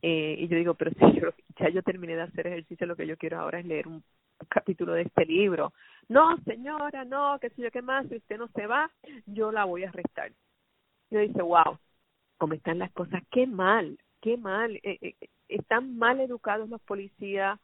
Eh, 0.00 0.36
y 0.38 0.48
yo 0.48 0.56
digo, 0.56 0.74
pero 0.74 0.90
si 0.98 1.20
yo, 1.20 1.30
ya 1.58 1.68
yo 1.68 1.82
terminé 1.82 2.16
de 2.16 2.22
hacer 2.22 2.46
ejercicio, 2.46 2.86
lo 2.86 2.96
que 2.96 3.06
yo 3.06 3.16
quiero 3.18 3.38
ahora 3.38 3.58
es 3.60 3.66
leer 3.66 3.86
un, 3.88 4.02
capítulo 4.48 4.92
de 4.92 5.02
este 5.02 5.24
libro. 5.24 5.72
No, 6.08 6.36
señora, 6.44 7.04
no, 7.04 7.38
qué 7.40 7.50
sé 7.50 7.62
yo 7.62 7.70
qué 7.70 7.82
más, 7.82 8.06
si 8.08 8.16
usted 8.16 8.36
no 8.38 8.48
se 8.48 8.66
va, 8.66 8.90
yo 9.26 9.50
la 9.50 9.64
voy 9.64 9.84
a 9.84 9.88
arrestar. 9.88 10.30
Yo 11.10 11.20
dice, 11.20 11.40
wow, 11.40 11.78
cómo 12.36 12.54
están 12.54 12.78
las 12.78 12.92
cosas, 12.92 13.22
qué 13.30 13.46
mal, 13.46 13.98
qué 14.20 14.36
mal. 14.36 14.76
Eh, 14.82 14.98
eh, 15.00 15.14
están 15.48 15.96
mal 15.96 16.20
educados 16.20 16.68
los 16.68 16.82
policías, 16.82 17.58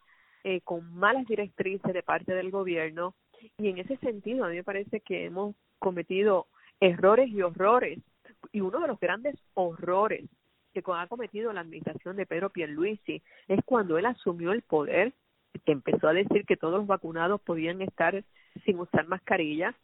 eh, 0.45 0.61
con 0.63 0.93
malas 0.95 1.27
directrices 1.27 1.93
de 1.93 2.03
parte 2.03 2.33
del 2.35 2.51
gobierno 2.51 3.15
y 3.59 3.69
en 3.69 3.79
ese 3.79 3.97
sentido, 3.99 4.45
a 4.45 4.49
mí 4.49 4.57
me 4.57 4.65
parece 4.65 5.01
que 5.01 5.27
hemos 5.27 5.55
cometido 5.79 6.47
errores 6.81 7.29
y 7.29 7.43
horrores. 7.43 7.99
Y 8.53 8.61
uno 8.61 8.81
de 8.81 8.89
los 8.89 9.01
grandes 9.01 9.37
horrores 9.55 10.29
que 10.73 10.83
ha 10.87 11.07
cometido 11.07 11.53
la 11.53 11.61
administración 11.61 12.17
de 12.17 12.27
Pedro 12.27 12.51
Pierluisi 12.51 13.23
es 13.49 13.61
cuando 13.65 13.99
él 13.99 14.07
asumió 14.07 14.53
el 14.53 14.63
poder, 14.63 15.13
que 15.65 15.73
empezó 15.73 16.09
a 16.09 16.15
decir 16.15 16.47
que 16.47 16.57
todos 16.57 16.79
los 16.79 16.87
vacunados 16.87 17.41
podían 17.43 17.83
estar 17.83 18.25
sin 18.65 18.79
usar 18.79 19.07
mascarilla, 19.07 19.75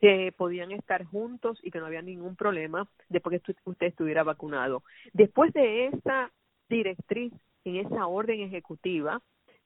que 0.00 0.32
podían 0.36 0.72
estar 0.72 1.04
juntos 1.04 1.58
y 1.62 1.70
que 1.70 1.78
no 1.78 1.86
había 1.86 2.00
ningún 2.00 2.36
problema 2.36 2.88
después 3.08 3.42
que 3.42 3.54
usted 3.64 3.88
estuviera 3.88 4.22
vacunado. 4.22 4.82
Después 5.12 5.52
de 5.52 5.86
esa 5.88 6.32
directriz, 6.68 7.34
en 7.64 7.76
esa 7.76 8.06
orden 8.06 8.40
ejecutiva, 8.40 9.20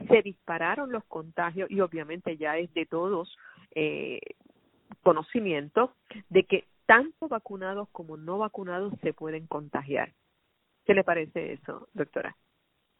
se 0.08 0.22
dispararon 0.22 0.92
los 0.92 1.04
contagios 1.04 1.70
y 1.70 1.80
obviamente 1.80 2.36
ya 2.36 2.56
es 2.56 2.72
de 2.74 2.86
todos 2.86 3.36
eh, 3.74 4.20
conocimiento 5.02 5.92
de 6.28 6.44
que 6.44 6.64
tanto 6.86 7.28
vacunados 7.28 7.88
como 7.90 8.16
no 8.16 8.38
vacunados 8.38 8.92
se 9.02 9.12
pueden 9.12 9.46
contagiar. 9.46 10.12
¿Qué 10.84 10.94
le 10.94 11.04
parece 11.04 11.54
eso, 11.54 11.88
doctora? 11.94 12.36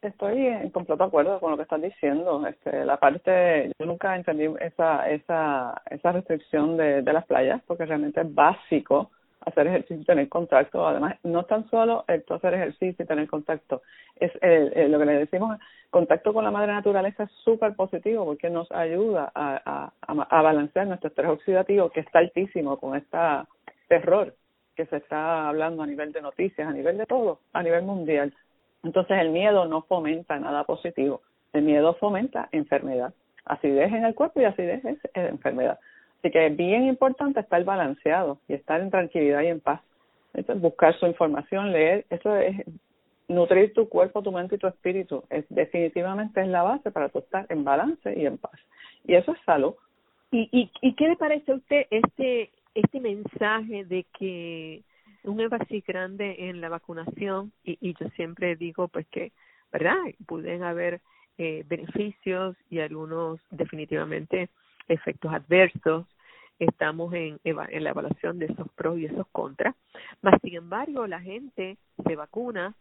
Estoy 0.01 0.47
en 0.47 0.71
completo 0.71 1.05
acuerdo 1.05 1.41
con 1.41 1.51
lo 1.51 1.57
que 1.57 1.63
están 1.63 1.81
diciendo. 1.81 2.47
Este, 2.47 2.85
la 2.85 2.99
parte, 2.99 3.73
yo 3.79 3.87
nunca 3.87 4.17
entendí 4.17 4.45
esa 4.61 5.09
esa 5.11 5.83
esa 5.91 6.13
restricción 6.13 6.77
de, 6.77 7.03
de 7.03 7.13
las 7.13 7.25
playas 7.25 7.63
porque 7.67 7.87
realmente 7.87 8.21
es 8.21 8.35
básico 8.35 9.11
hacer 9.47 9.67
ejercicio 9.67 10.03
y 10.03 10.05
tener 10.05 10.29
contacto. 10.29 10.87
Además, 10.87 11.17
no 11.23 11.45
tan 11.45 11.69
solo 11.71 12.05
el 12.09 12.25
hacer 12.29 12.55
ejercicio 12.55 13.05
y 13.05 13.07
tener 13.07 13.29
contacto, 13.29 13.83
es 14.17 14.33
el, 14.43 14.91
lo 14.91 14.99
que 14.99 15.05
le 15.05 15.19
decimos, 15.19 15.59
contacto 15.91 16.33
con 16.33 16.45
la 16.45 16.51
madre 16.51 16.73
naturaleza 16.73 17.25
es 17.25 17.31
súper 17.45 17.75
positivo 17.75 18.25
porque 18.25 18.51
nos 18.51 18.71
ayuda 18.73 19.31
a, 19.35 19.93
a, 20.07 20.13
a, 20.13 20.43
balancear 20.43 20.87
nuestro 20.87 21.09
estrés 21.09 21.29
oxidativo 21.29 21.91
que 21.91 22.01
está 22.01 22.19
altísimo 22.19 22.79
con 22.79 22.97
este 22.97 23.17
terror 23.89 24.35
que 24.75 24.87
se 24.87 24.97
está 24.97 25.49
hablando 25.49 25.83
a 25.83 25.87
nivel 25.87 26.13
de 26.13 26.21
noticias, 26.21 26.67
a 26.67 26.73
nivel 26.73 26.99
de 26.99 27.07
todo, 27.07 27.39
a 27.53 27.63
nivel 27.63 27.85
mundial. 27.85 28.35
Entonces 28.83 29.19
el 29.21 29.31
miedo 29.31 29.67
no 29.67 29.83
fomenta 29.83 30.39
nada 30.39 30.65
positivo, 30.65 31.23
el 31.53 31.63
miedo 31.63 31.95
fomenta 31.95 32.49
enfermedad, 32.51 33.15
acidez 33.45 33.93
en 33.93 34.05
el 34.05 34.15
cuerpo 34.15 34.41
y 34.41 34.45
acidez 34.45 34.85
es 34.85 34.99
enfermedad. 35.15 35.79
Así 36.25 36.31
que 36.31 36.47
es 36.47 36.57
bien 36.57 36.87
importante 36.87 37.41
estar 37.41 37.63
balanceado 37.65 38.39
y 38.49 38.55
estar 38.55 38.81
en 38.81 38.91
tranquilidad 38.91 39.43
y 39.43 39.49
en 39.49 39.61
paz. 39.61 39.83
Entonces, 40.33 40.63
buscar 40.63 40.99
su 40.99 41.07
información, 41.07 41.71
leer, 41.71 42.07
eso 42.09 42.35
es 42.35 42.65
nutrir 43.29 43.75
tu 43.75 43.91
cuerpo, 43.91 44.23
tu 44.23 44.33
mente 44.33 44.55
y 44.55 44.59
tu 44.59 44.67
espíritu. 44.67 45.23
Es, 45.29 45.45
definitivamente 45.51 46.41
es 46.41 46.49
la 46.49 46.63
base 46.63 46.91
para 46.91 47.11
tu 47.11 47.19
estar 47.19 47.45
en 47.51 47.63
balance 47.63 48.19
y 48.19 48.25
en 48.25 48.39
paz. 48.39 48.59
Y 49.07 49.17
eso 49.17 49.33
es 49.33 49.39
salud. 49.45 49.75
¿Y, 50.31 50.49
y, 50.51 50.71
y 50.81 50.95
qué 50.95 51.09
le 51.09 51.17
parece 51.17 51.53
a 51.53 51.57
usted 51.57 51.89
este, 51.91 52.49
este 52.75 53.01
mensaje 53.01 53.85
de 53.85 54.07
que 54.19 54.81
un 55.25 55.39
énfasis 55.41 55.85
grande 55.85 56.37
en 56.39 56.63
la 56.63 56.71
vacunación 56.71 57.53
y, 57.65 57.77
y 57.83 57.93
yo 58.01 58.09
siempre 58.17 58.57
digo 58.57 58.89
pues 58.89 59.07
que, 59.09 59.33
¿verdad? 59.71 59.99
Pueden 60.27 60.63
haber 60.63 61.03
eh, 61.37 61.65
beneficios 61.69 62.57
y 62.71 62.79
algunos 62.79 63.41
definitivamente 63.51 64.49
efectos 64.89 65.33
adversos 65.33 66.07
estamos 66.59 67.13
en, 67.15 67.41
en 67.45 67.85
la 67.85 67.91
evaluación 67.91 68.39
de 68.39 68.47
esos 68.47 68.69
pros 68.73 68.99
y 68.99 69.07
esos 69.07 69.27
contras, 69.33 69.75
más 70.23 70.41
sin 70.43 70.55
embargo 70.55 71.07
la 71.07 71.21
gente 71.21 71.79
se 72.07 72.17
vacuna, 72.17 72.75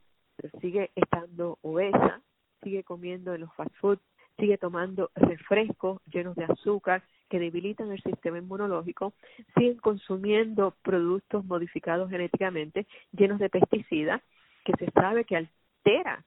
sigue 0.61 0.91
estando 0.95 1.57
obesa, 1.61 2.21
sigue 2.61 2.83
comiendo 2.83 3.33
en 3.33 3.41
los 3.41 3.53
fast 3.55 3.73
food, 3.75 3.99
sigue 4.37 4.57
tomando 4.57 5.11
refrescos 5.15 6.01
llenos 6.05 6.35
de 6.35 6.45
azúcar 6.45 7.03
que 7.29 7.39
debilitan 7.39 7.91
el 7.91 8.01
sistema 8.01 8.37
inmunológico, 8.37 9.13
siguen 9.55 9.77
consumiendo 9.77 10.75
productos 10.81 11.45
modificados 11.45 12.09
genéticamente 12.09 12.87
llenos 13.11 13.39
de 13.39 13.49
pesticidas 13.49 14.21
que 14.63 14.73
se 14.77 14.89
sabe 14.91 15.25
que 15.25 15.37
altera 15.37 16.23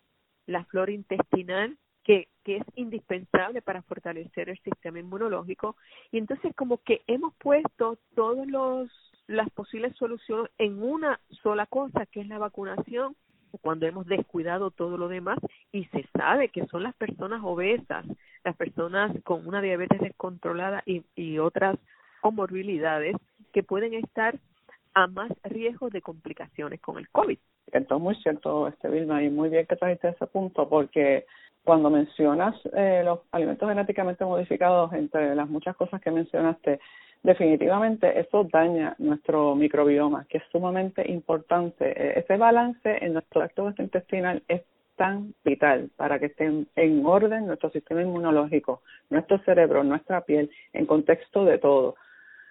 la 0.47 0.65
flora 0.65 0.93
intestinal 0.93 1.77
que, 2.07 2.29
que 2.45 2.59
es 2.59 2.63
indispensable 2.77 3.63
para 3.63 3.83
fortalecer 3.83 4.49
el 4.49 4.59
sistema 4.61 5.01
inmunológico. 5.01 5.75
Y 6.13 6.19
entonces 6.19 6.55
como 6.55 6.79
que 6.79 7.03
hemos 7.09 7.35
puesto 7.35 7.99
todos 8.15 8.47
los 8.47 8.89
las 9.27 9.51
posibles 9.51 9.93
soluciones 9.97 10.53
en 10.57 10.81
una 10.81 11.19
sola 11.43 11.67
cosa, 11.67 12.07
que 12.07 12.21
es 12.21 12.29
la 12.29 12.39
vacunación, 12.39 13.17
cuando 13.61 13.87
hemos 13.87 14.07
descuidado 14.07 14.71
todo 14.71 14.97
lo 14.97 15.09
demás 15.09 15.39
y 15.73 15.87
se 15.87 16.07
sabe 16.17 16.51
que 16.51 16.65
son 16.67 16.85
las 16.85 16.95
personas 16.95 17.41
obesas, 17.43 18.07
las 18.45 18.55
personas 18.55 19.11
con 19.25 19.49
una 19.49 19.61
diabetes 19.61 20.01
descontrolada 20.01 20.85
y, 20.87 21.03
y 21.17 21.39
otras 21.39 21.77
comorbilidades 22.21 23.17
que 23.53 23.65
pueden 23.65 23.95
estar 23.95 24.39
a 24.95 25.09
más 25.09 25.33
riesgo 25.43 25.91
de 25.91 26.03
complicaciones 26.03 26.81
con 26.81 26.99
el 26.99 27.09
COVID. 27.09 27.39
Entonces, 27.73 28.03
muy 28.03 28.15
cierto, 28.17 28.69
este 28.69 28.89
Vilma, 28.89 29.25
y 29.25 29.31
muy 29.31 29.49
bien 29.49 29.67
que 29.67 29.75
trajiste 29.75 30.11
ese 30.11 30.27
punto, 30.29 30.69
porque 30.69 31.27
cuando 31.67 31.91
mencionas 31.91 32.55
eh, 32.75 33.03
los 33.05 33.19
alimentos 33.33 33.69
genéticamente 33.69 34.25
modificados, 34.25 34.93
entre 34.93 35.35
las 35.35 35.49
muchas 35.49 35.75
cosas 35.75 36.01
que 36.01 36.13
mencionaste, 36.13 36.79
definitivamente 37.25 38.21
eso 38.21 38.45
daña 38.45 38.95
nuestro 38.99 39.57
microbioma, 39.57 40.27
que 40.29 40.39
es 40.39 40.45
sumamente 40.53 41.11
importante. 41.11 41.85
E, 41.91 42.21
ese 42.21 42.37
balance 42.37 43.05
en 43.05 43.15
nuestro 43.15 43.43
acto 43.43 43.75
intestinal 43.79 44.45
es 44.47 44.63
tan 44.95 45.35
vital 45.45 45.91
para 45.97 46.21
que 46.21 46.27
estén 46.27 46.69
en 46.77 47.05
orden 47.05 47.49
nuestro 47.49 47.71
sistema 47.71 48.01
inmunológico, 48.01 48.83
nuestro 49.11 49.41
cerebro, 49.41 49.83
nuestra 49.83 50.21
piel, 50.21 50.49
en 50.73 50.87
contexto 50.87 51.45
de 51.45 51.59
todo. 51.59 51.97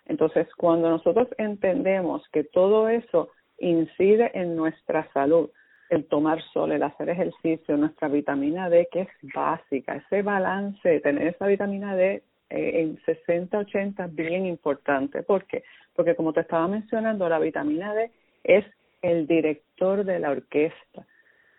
Entonces, 0.07 0.45
cuando 0.57 0.89
nosotros 0.89 1.29
entendemos 1.37 2.27
que 2.33 2.43
todo 2.43 2.89
eso 2.89 3.29
incide 3.59 4.29
en 4.33 4.57
nuestra 4.57 5.09
salud, 5.13 5.49
el 5.89 6.05
tomar 6.05 6.41
sol, 6.53 6.71
el 6.71 6.83
hacer 6.83 7.09
ejercicio, 7.09 7.77
nuestra 7.77 8.07
vitamina 8.07 8.69
D, 8.69 8.87
que 8.91 9.01
es 9.01 9.09
básica, 9.33 9.95
ese 9.95 10.21
balance, 10.21 10.99
tener 11.01 11.27
esa 11.27 11.47
vitamina 11.47 11.95
D 11.95 12.23
eh, 12.49 12.81
en 12.81 12.99
60, 13.05 13.57
80 13.57 14.05
es 14.05 14.15
bien 14.15 14.45
importante. 14.45 15.23
¿Por 15.23 15.45
qué? 15.45 15.63
Porque 15.95 16.15
como 16.15 16.33
te 16.33 16.41
estaba 16.41 16.67
mencionando, 16.67 17.29
la 17.29 17.39
vitamina 17.39 17.93
D 17.93 18.11
es 18.43 18.65
el 19.01 19.27
director 19.27 20.03
de 20.03 20.19
la 20.19 20.31
orquesta. 20.31 21.05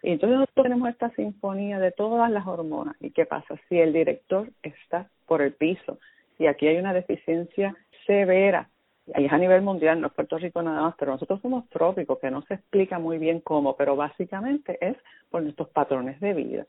Y 0.02 0.11
entonces 0.12 0.38
nosotros 0.38 0.64
tenemos 0.64 0.88
esta 0.88 1.11
sinfonía 1.11 1.78
de 1.78 1.90
todas 1.90 2.30
las 2.30 2.47
hormonas. 2.47 2.97
¿Y 3.00 3.11
qué 3.11 3.26
pasa? 3.26 3.56
Si 3.68 3.78
el 3.78 3.92
director 3.92 4.50
está 4.62 5.09
por 5.26 5.42
el 5.42 5.52
piso 5.52 5.99
y 6.38 6.47
aquí 6.47 6.66
hay 6.66 6.76
una 6.76 6.92
deficiencia 6.92 7.75
severa, 8.06 8.68
y 9.15 9.25
es 9.25 9.33
a 9.33 9.39
nivel 9.39 9.63
mundial, 9.63 10.01
no 10.01 10.09
es 10.09 10.13
Puerto 10.13 10.37
Rico 10.39 10.63
nada 10.63 10.83
más, 10.83 10.95
pero 10.99 11.13
nosotros 11.13 11.41
somos 11.41 11.69
trópicos, 11.69 12.19
que 12.19 12.31
no 12.31 12.43
se 12.43 12.55
explica 12.55 12.99
muy 12.99 13.19
bien 13.19 13.41
cómo, 13.41 13.77
pero 13.77 13.95
básicamente 13.95 14.79
es 14.81 14.97
por 15.31 15.43
nuestros 15.43 15.69
patrones 15.69 16.19
de 16.21 16.35
vida. 16.35 16.67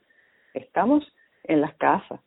Estamos 0.53 1.03
en 1.44 1.62
las 1.62 1.74
casas, 1.75 2.20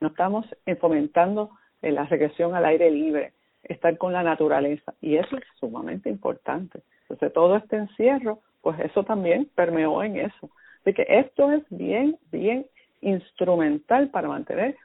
no 0.00 0.08
estamos 0.08 0.46
fomentando 0.80 1.50
la 1.82 2.04
regresión 2.04 2.54
al 2.54 2.64
aire 2.64 2.90
libre, 2.90 3.32
estar 3.62 3.96
con 3.98 4.12
la 4.12 4.22
naturaleza, 4.22 4.94
y 5.00 5.16
eso 5.16 5.36
es 5.36 5.44
sumamente 5.60 6.08
importante. 6.08 6.80
Entonces, 7.02 7.32
todo 7.32 7.56
este 7.56 7.76
encierro, 7.76 8.40
pues 8.62 8.78
eso 8.80 9.04
también 9.04 9.50
permeó 9.54 10.02
en 10.02 10.16
eso. 10.16 10.50
Así 10.80 10.94
que 10.94 11.06
esto 11.08 11.52
es 11.52 11.62
bien, 11.70 12.16
bien 12.30 12.66
instrumental 13.00 14.08
para 14.08 14.28
mantener, 14.28 14.76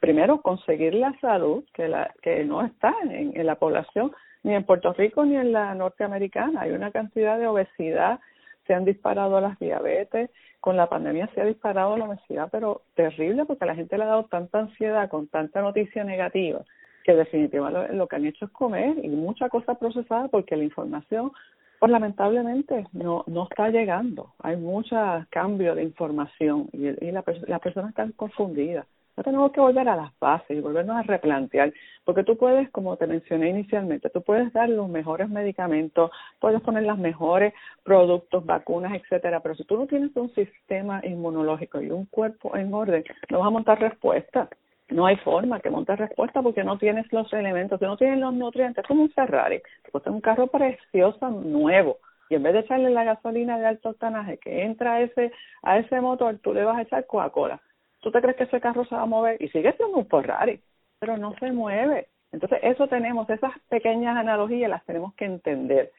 primero, 0.00 0.40
conseguir 0.40 0.94
la 0.94 1.18
salud 1.20 1.64
que, 1.72 1.88
la, 1.88 2.12
que 2.22 2.44
no 2.44 2.64
está 2.64 2.94
en, 3.02 3.38
en 3.38 3.46
la 3.46 3.56
población, 3.56 4.12
ni 4.42 4.54
en 4.54 4.64
Puerto 4.64 4.92
Rico 4.92 5.24
ni 5.24 5.36
en 5.36 5.52
la 5.52 5.74
norteamericana. 5.74 6.62
Hay 6.62 6.72
una 6.72 6.92
cantidad 6.92 7.38
de 7.38 7.46
obesidad, 7.46 8.20
se 8.66 8.74
han 8.74 8.84
disparado 8.84 9.40
las 9.40 9.58
diabetes, 9.58 10.30
con 10.60 10.76
la 10.76 10.88
pandemia 10.88 11.28
se 11.34 11.40
ha 11.40 11.44
disparado 11.44 11.96
la 11.96 12.06
obesidad, 12.06 12.48
pero 12.50 12.82
terrible 12.94 13.44
porque 13.44 13.64
a 13.64 13.66
la 13.66 13.74
gente 13.74 13.98
le 13.98 14.04
ha 14.04 14.08
dado 14.08 14.24
tanta 14.24 14.60
ansiedad 14.60 15.10
con 15.10 15.26
tanta 15.28 15.60
noticia 15.60 16.04
negativa 16.04 16.64
que 17.04 17.14
definitivamente 17.14 17.92
lo, 17.92 18.08
que 18.08 18.16
han 18.16 18.24
hecho 18.24 18.46
es 18.46 18.50
comer 18.50 18.96
y 19.04 19.08
mucha 19.08 19.50
cosa 19.50 19.74
procesada 19.74 20.28
porque 20.28 20.56
la 20.56 20.64
información 20.64 21.32
pues 21.78 21.92
lamentablemente 21.92 22.86
no 22.94 23.24
está 23.50 23.68
llegando 23.68 24.32
hay 24.38 24.56
mucho 24.56 24.96
cambio 25.28 25.74
de 25.74 25.82
información 25.82 26.70
y, 26.72 26.86
y 26.86 27.12
la, 27.12 27.22
las 27.46 27.60
personas 27.60 27.90
están 27.90 28.12
confundidas 28.12 28.86
no 29.16 29.22
tenemos 29.22 29.52
que 29.52 29.60
volver 29.60 29.88
a 29.88 29.96
las 29.96 30.18
bases 30.18 30.56
y 30.56 30.60
volvernos 30.60 30.96
a 30.96 31.02
replantear, 31.02 31.72
porque 32.04 32.24
tú 32.24 32.36
puedes, 32.36 32.70
como 32.70 32.96
te 32.96 33.06
mencioné 33.06 33.50
inicialmente, 33.50 34.10
tú 34.10 34.22
puedes 34.22 34.52
dar 34.52 34.68
los 34.68 34.88
mejores 34.88 35.28
medicamentos, 35.28 36.10
puedes 36.40 36.60
poner 36.62 36.84
los 36.84 36.98
mejores 36.98 37.54
productos, 37.82 38.44
vacunas, 38.44 38.94
etcétera, 38.94 39.40
pero 39.40 39.54
si 39.54 39.64
tú 39.64 39.76
no 39.76 39.86
tienes 39.86 40.14
un 40.16 40.32
sistema 40.34 41.00
inmunológico 41.04 41.80
y 41.80 41.90
un 41.90 42.06
cuerpo 42.06 42.56
en 42.56 42.72
orden, 42.74 43.04
no 43.30 43.38
vas 43.38 43.46
a 43.46 43.50
montar 43.50 43.80
respuesta. 43.80 44.48
No 44.90 45.06
hay 45.06 45.16
forma 45.16 45.60
que 45.60 45.70
montes 45.70 45.98
respuesta 45.98 46.42
porque 46.42 46.62
no 46.62 46.76
tienes 46.76 47.10
los 47.10 47.32
elementos, 47.32 47.80
no 47.80 47.96
tienes 47.96 48.18
los 48.18 48.34
nutrientes. 48.34 48.84
Es 48.84 48.88
como 48.88 49.02
un 49.02 49.10
Ferrari, 49.10 49.56
es 49.56 50.06
un 50.06 50.20
carro 50.20 50.46
precioso, 50.48 51.30
nuevo. 51.30 51.96
Y 52.28 52.34
en 52.34 52.42
vez 52.42 52.52
de 52.52 52.60
echarle 52.60 52.90
la 52.90 53.04
gasolina 53.04 53.58
de 53.58 53.66
alto 53.66 53.90
octanaje 53.90 54.38
que 54.38 54.62
entra 54.62 54.94
a 54.94 55.00
ese, 55.00 55.32
a 55.62 55.78
ese 55.78 56.00
motor, 56.00 56.38
tú 56.42 56.52
le 56.52 56.64
vas 56.64 56.76
a 56.76 56.82
echar 56.82 57.06
Coca-Cola. 57.06 57.60
¿Tú 58.04 58.10
te 58.10 58.20
crees 58.20 58.36
que 58.36 58.44
ese 58.44 58.60
carro 58.60 58.84
se 58.84 58.94
va 58.94 59.00
a 59.00 59.06
mover? 59.06 59.40
Y 59.40 59.48
sigue 59.48 59.72
siendo 59.72 59.96
un 59.96 60.06
Ferrari, 60.06 60.60
pero 60.98 61.16
no 61.16 61.34
se 61.38 61.50
mueve. 61.50 62.08
Entonces, 62.32 62.58
eso 62.62 62.86
tenemos, 62.86 63.30
esas 63.30 63.58
pequeñas 63.70 64.14
analogías 64.18 64.68
las 64.68 64.84
tenemos 64.84 65.14
que 65.14 65.24
entender. 65.24 65.90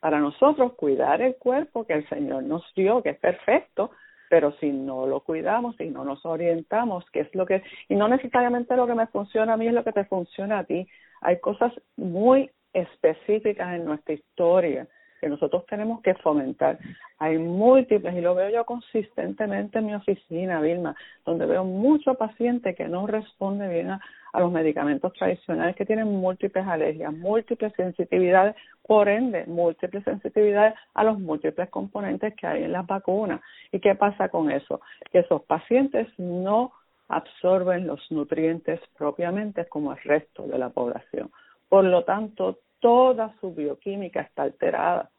Para 0.00 0.20
nosotros, 0.20 0.72
cuidar 0.72 1.20
el 1.20 1.36
cuerpo 1.36 1.84
que 1.84 1.92
el 1.92 2.08
Señor 2.08 2.44
nos 2.44 2.64
dio, 2.74 3.02
que 3.02 3.10
es 3.10 3.18
perfecto, 3.18 3.90
pero 4.30 4.52
si 4.52 4.72
no 4.72 5.06
lo 5.06 5.20
cuidamos, 5.20 5.76
si 5.76 5.90
no 5.90 6.02
nos 6.02 6.24
orientamos, 6.24 7.04
que 7.10 7.20
es 7.20 7.34
lo 7.34 7.44
que, 7.44 7.62
y 7.90 7.94
no 7.94 8.08
necesariamente 8.08 8.74
lo 8.74 8.86
que 8.86 8.94
me 8.94 9.08
funciona 9.08 9.52
a 9.52 9.56
mí 9.58 9.66
es 9.66 9.74
lo 9.74 9.84
que 9.84 9.92
te 9.92 10.06
funciona 10.06 10.60
a 10.60 10.64
ti. 10.64 10.88
Hay 11.20 11.40
cosas 11.40 11.74
muy 11.96 12.50
específicas 12.72 13.74
en 13.74 13.84
nuestra 13.84 14.14
historia 14.14 14.88
que 15.20 15.28
nosotros 15.28 15.66
tenemos 15.66 16.00
que 16.00 16.14
fomentar. 16.14 16.78
Hay 17.18 17.38
múltiples, 17.38 18.14
y 18.14 18.20
lo 18.20 18.34
veo 18.34 18.50
yo 18.50 18.64
consistentemente 18.64 19.78
en 19.78 19.86
mi 19.86 19.94
oficina, 19.94 20.60
Vilma, 20.60 20.96
donde 21.26 21.46
veo 21.46 21.64
muchos 21.64 22.16
pacientes 22.16 22.74
que 22.74 22.88
no 22.88 23.06
responden 23.06 23.70
bien 23.70 23.90
a, 23.90 24.00
los 24.38 24.52
medicamentos 24.52 25.12
tradicionales, 25.14 25.74
que 25.74 25.84
tienen 25.84 26.06
múltiples 26.06 26.64
alergias, 26.64 27.12
múltiples 27.12 27.72
sensitividades, 27.74 28.54
por 28.86 29.08
ende, 29.08 29.44
múltiples 29.46 30.04
sensitividades 30.04 30.74
a 30.94 31.02
los 31.02 31.18
múltiples 31.18 31.68
componentes 31.68 32.34
que 32.36 32.46
hay 32.46 32.62
en 32.62 32.72
las 32.72 32.86
vacunas. 32.86 33.40
¿Y 33.72 33.80
qué 33.80 33.96
pasa 33.96 34.28
con 34.28 34.50
eso? 34.50 34.80
Que 35.10 35.18
esos 35.20 35.42
pacientes 35.42 36.06
no 36.16 36.72
absorben 37.08 37.88
los 37.88 38.00
nutrientes 38.10 38.80
propiamente 38.96 39.66
como 39.66 39.92
el 39.92 39.98
resto 39.98 40.46
de 40.46 40.58
la 40.58 40.70
población. 40.70 41.32
Por 41.68 41.84
lo 41.84 42.04
tanto, 42.04 42.58
toda 42.80 43.34
su 43.40 43.54
bioquímica 43.54 44.22
está 44.22 44.42
alterada 44.42 45.10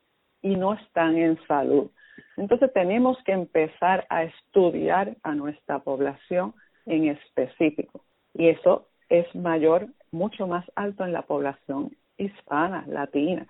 y 0.42 0.56
no 0.56 0.74
están 0.74 1.18
en 1.18 1.40
salud. 1.48 1.90
Entonces 2.38 2.72
tenemos 2.74 3.18
que 3.24 3.32
empezar 3.32 4.06
a 4.10 4.24
estudiar 4.24 5.16
a 5.24 5.34
nuestra 5.34 5.80
población 5.80 6.54
en 6.86 7.10
específico 7.10 8.02
y 8.34 8.50
eso 8.50 8.88
es 9.10 9.34
mayor, 9.36 9.88
mucho 10.12 10.48
más 10.48 10.66
alto 10.76 11.06
en 11.06 11.14
la 11.14 11.24
población 11.24 11.92
hispana, 12.18 12.86
latina. 12.88 13.48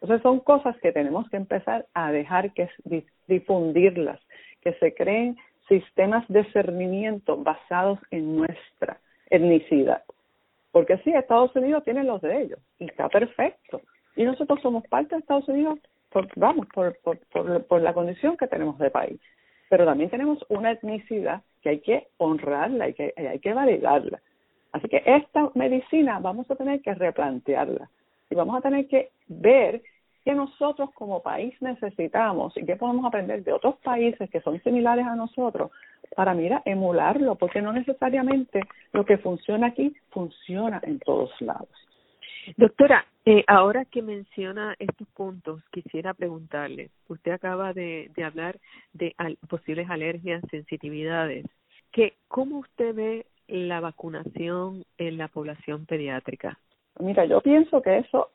Entonces 0.00 0.22
son 0.22 0.40
cosas 0.40 0.76
que 0.78 0.92
tenemos 0.92 1.28
que 1.30 1.36
empezar 1.36 1.86
a 1.94 2.10
dejar 2.10 2.52
que 2.54 2.68
difundirlas, 3.28 4.20
que 4.62 4.72
se 4.74 4.94
creen 4.94 5.36
sistemas 5.68 6.26
de 6.28 6.42
discernimiento 6.42 7.36
basados 7.36 7.98
en 8.10 8.36
nuestra 8.36 8.98
etnicidad. 9.30 10.02
Porque 10.72 10.96
sí, 10.98 11.12
Estados 11.12 11.54
Unidos 11.54 11.84
tiene 11.84 12.02
los 12.02 12.20
de 12.22 12.42
ellos 12.42 12.58
y 12.78 12.86
está 12.86 13.08
perfecto. 13.08 13.82
Y 14.16 14.24
nosotros 14.24 14.60
somos 14.62 14.86
parte 14.88 15.14
de 15.14 15.20
Estados 15.20 15.48
Unidos, 15.48 15.78
por, 16.10 16.28
vamos, 16.36 16.66
por, 16.74 16.98
por, 17.00 17.64
por, 17.64 17.80
la 17.80 17.94
condición 17.94 18.36
que 18.36 18.46
tenemos 18.46 18.78
de 18.78 18.90
país. 18.90 19.20
Pero 19.68 19.84
también 19.84 20.10
tenemos 20.10 20.44
una 20.48 20.72
etnicidad 20.72 21.42
que 21.62 21.68
hay 21.70 21.80
que 21.80 22.08
honrarla 22.16 22.88
y 22.88 22.94
que 22.94 23.14
hay 23.16 23.38
que 23.38 23.54
validarla. 23.54 24.20
Así 24.72 24.88
que 24.88 25.02
esta 25.04 25.50
medicina 25.54 26.18
vamos 26.18 26.50
a 26.50 26.56
tener 26.56 26.80
que 26.80 26.94
replantearla 26.94 27.90
y 28.30 28.34
vamos 28.34 28.56
a 28.56 28.62
tener 28.62 28.88
que 28.88 29.10
ver 29.28 29.82
qué 30.24 30.34
nosotros 30.34 30.90
como 30.94 31.22
país 31.22 31.54
necesitamos 31.60 32.56
y 32.56 32.64
qué 32.64 32.76
podemos 32.76 33.04
aprender 33.04 33.42
de 33.42 33.52
otros 33.52 33.76
países 33.78 34.30
que 34.30 34.40
son 34.40 34.62
similares 34.62 35.06
a 35.06 35.16
nosotros 35.16 35.70
para, 36.14 36.34
mira, 36.34 36.62
emularlo, 36.64 37.36
porque 37.36 37.62
no 37.62 37.72
necesariamente 37.72 38.60
lo 38.92 39.04
que 39.04 39.18
funciona 39.18 39.68
aquí 39.68 39.94
funciona 40.10 40.80
en 40.84 40.98
todos 41.00 41.30
lados. 41.40 41.68
Doctora, 42.56 43.06
eh, 43.24 43.44
ahora 43.46 43.84
que 43.84 44.02
menciona 44.02 44.74
estos 44.78 45.06
puntos, 45.08 45.62
quisiera 45.70 46.12
preguntarle, 46.12 46.90
usted 47.08 47.32
acaba 47.32 47.72
de, 47.72 48.10
de 48.16 48.24
hablar 48.24 48.58
de 48.92 49.14
posibles 49.48 49.88
alergias, 49.88 50.42
sensitividades, 50.50 51.46
que 51.92 52.14
¿cómo 52.28 52.58
usted 52.58 52.94
ve 52.94 53.26
la 53.46 53.80
vacunación 53.80 54.84
en 54.98 55.18
la 55.18 55.28
población 55.28 55.86
pediátrica? 55.86 56.58
Mira, 56.98 57.24
yo 57.24 57.40
pienso 57.40 57.80
que 57.80 57.98
eso 57.98 58.30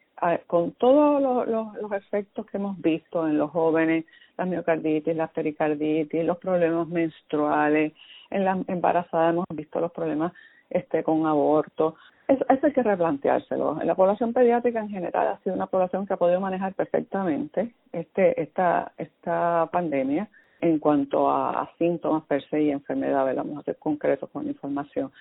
con 0.47 0.71
todos 0.73 1.47
los, 1.47 1.93
efectos 1.93 2.45
que 2.47 2.58
hemos 2.58 2.80
visto 2.82 3.27
en 3.27 3.38
los 3.38 3.51
jóvenes, 3.51 4.06
la 4.38 4.45
miocarditis, 4.45 5.15
la 5.15 5.27
pericarditis, 5.27 6.25
los 6.25 6.38
problemas 6.38 6.88
menstruales, 6.88 7.93
en 8.30 8.45
la 8.45 8.60
embarazada 8.67 9.30
hemos 9.30 9.45
visto 9.53 9.80
los 9.80 9.91
problemas 9.91 10.34
este 10.69 11.03
con 11.03 11.25
aborto. 11.25 11.95
Eso, 12.27 12.45
hay 12.49 12.73
que 12.73 12.84
replanteárselo. 12.84 13.80
La 13.84 13.95
población 13.95 14.34
pediátrica 14.34 14.80
en 14.80 14.89
general 14.89 15.27
ha 15.27 15.39
sido 15.43 15.56
una 15.56 15.67
población 15.67 16.06
que 16.06 16.13
ha 16.13 16.17
podido 16.17 16.41
manejar 16.41 16.73
perfectamente 16.73 17.73
este 17.93 18.41
esta 18.41 18.91
esta 18.97 19.69
pandemia 19.71 20.27
en 20.60 20.80
cuanto 20.80 21.30
a, 21.30 21.71
síntomas 21.77 22.23
per 22.23 22.43
se 22.49 22.63
y 22.63 22.71
enfermedades. 22.71 23.36
Vamos 23.36 23.60
a 23.60 23.63
ser 23.63 23.77
concretos 23.77 24.30
con 24.32 24.47
información. 24.47 25.12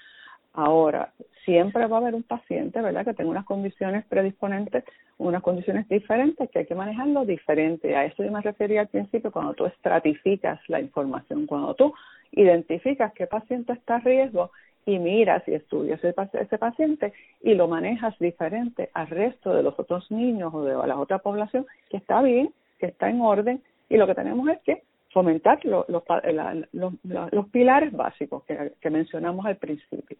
Ahora, 0.56 1.12
siempre 1.44 1.86
va 1.86 1.98
a 1.98 2.00
haber 2.00 2.14
un 2.14 2.22
paciente, 2.22 2.80
¿verdad?, 2.80 3.04
que 3.04 3.12
tenga 3.12 3.30
unas 3.30 3.44
condiciones 3.44 4.06
predisponentes, 4.06 4.84
unas 5.18 5.42
condiciones 5.42 5.86
diferentes 5.86 6.48
que 6.50 6.60
hay 6.60 6.66
que 6.66 6.74
manejarlo 6.74 7.26
diferente. 7.26 7.94
A 7.94 8.06
eso 8.06 8.24
yo 8.24 8.32
me 8.32 8.40
refería 8.40 8.80
al 8.80 8.88
principio 8.88 9.30
cuando 9.30 9.52
tú 9.52 9.66
estratificas 9.66 10.58
la 10.68 10.80
información, 10.80 11.46
cuando 11.46 11.74
tú 11.74 11.92
identificas 12.32 13.12
qué 13.12 13.26
paciente 13.26 13.74
está 13.74 13.96
a 13.96 14.00
riesgo 14.00 14.50
y 14.86 14.98
miras 14.98 15.46
y 15.46 15.52
estudias 15.52 16.02
ese, 16.02 16.58
paciente 16.58 17.12
y 17.42 17.54
lo 17.54 17.68
manejas 17.68 18.18
diferente 18.18 18.88
al 18.94 19.08
resto 19.08 19.52
de 19.52 19.62
los 19.62 19.78
otros 19.78 20.10
niños 20.10 20.54
o 20.54 20.64
de 20.64 20.74
la 20.86 20.98
otra 20.98 21.18
población 21.18 21.66
que 21.90 21.98
está 21.98 22.22
bien, 22.22 22.50
que 22.78 22.86
está 22.86 23.10
en 23.10 23.20
orden 23.20 23.62
y 23.90 23.98
lo 23.98 24.06
que 24.06 24.14
tenemos 24.14 24.48
es 24.48 24.58
que 24.60 24.82
fomentar 25.12 25.62
los, 25.64 25.86
los, 25.88 27.46
pilares 27.50 27.92
básicos 27.92 28.44
que 28.44 28.90
mencionamos 28.90 29.44
al 29.44 29.56
principio. 29.56 30.16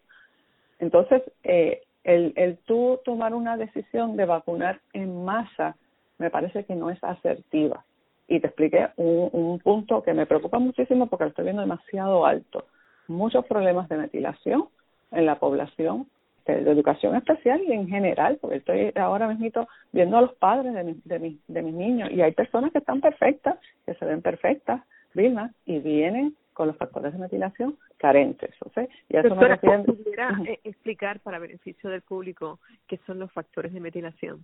Entonces, 0.79 1.21
eh, 1.43 1.81
el, 2.03 2.33
el 2.35 2.57
tú 2.59 2.99
tomar 3.03 3.33
una 3.33 3.57
decisión 3.57 4.15
de 4.15 4.25
vacunar 4.25 4.79
en 4.93 5.25
masa 5.25 5.75
me 6.17 6.29
parece 6.29 6.63
que 6.63 6.75
no 6.75 6.89
es 6.89 7.03
asertiva. 7.03 7.83
Y 8.27 8.39
te 8.39 8.47
expliqué 8.47 8.89
un, 8.97 9.29
un 9.31 9.59
punto 9.59 10.03
que 10.03 10.13
me 10.13 10.25
preocupa 10.25 10.59
muchísimo 10.59 11.07
porque 11.07 11.25
lo 11.25 11.29
estoy 11.29 11.45
viendo 11.45 11.61
demasiado 11.61 12.25
alto. 12.25 12.65
Muchos 13.07 13.45
problemas 13.45 13.87
de 13.89 13.97
metilación 13.97 14.65
en 15.11 15.25
la 15.25 15.39
población 15.39 16.07
de, 16.45 16.71
educación 16.71 17.15
especial 17.15 17.61
y 17.61 17.73
en 17.73 17.87
general, 17.87 18.37
porque 18.41 18.57
estoy 18.57 18.91
ahora 18.95 19.27
mismo 19.27 19.67
viendo 19.91 20.17
a 20.17 20.21
los 20.21 20.33
padres 20.35 20.73
de, 20.73 20.95
de, 21.03 21.37
de 21.47 21.61
mis 21.61 21.73
niños 21.73 22.09
y 22.11 22.21
hay 22.21 22.31
personas 22.31 22.71
que 22.71 22.79
están 22.79 23.01
perfectas, 23.01 23.57
que 23.85 23.93
se 23.93 24.05
ven 24.05 24.21
perfectas, 24.21 24.81
Vilma, 25.13 25.51
y 25.65 25.79
vienen 25.79 26.35
con 26.57 26.67
los 26.67 26.77
factores 26.77 27.13
de 27.13 27.19
metilación 27.19 27.77
carentes. 27.97 28.49
¿o 28.65 28.69
sea, 28.71 28.87
Doctora, 29.21 29.59
me 29.61 29.83
¿pudiera 29.83 30.35
eh, 30.47 30.59
explicar 30.63 31.19
para 31.19 31.37
beneficio 31.37 31.87
del 31.87 32.01
público 32.01 32.59
qué 32.87 32.99
son 33.05 33.19
los 33.19 33.31
factores 33.31 33.71
de 33.73 33.79
metilación? 33.79 34.43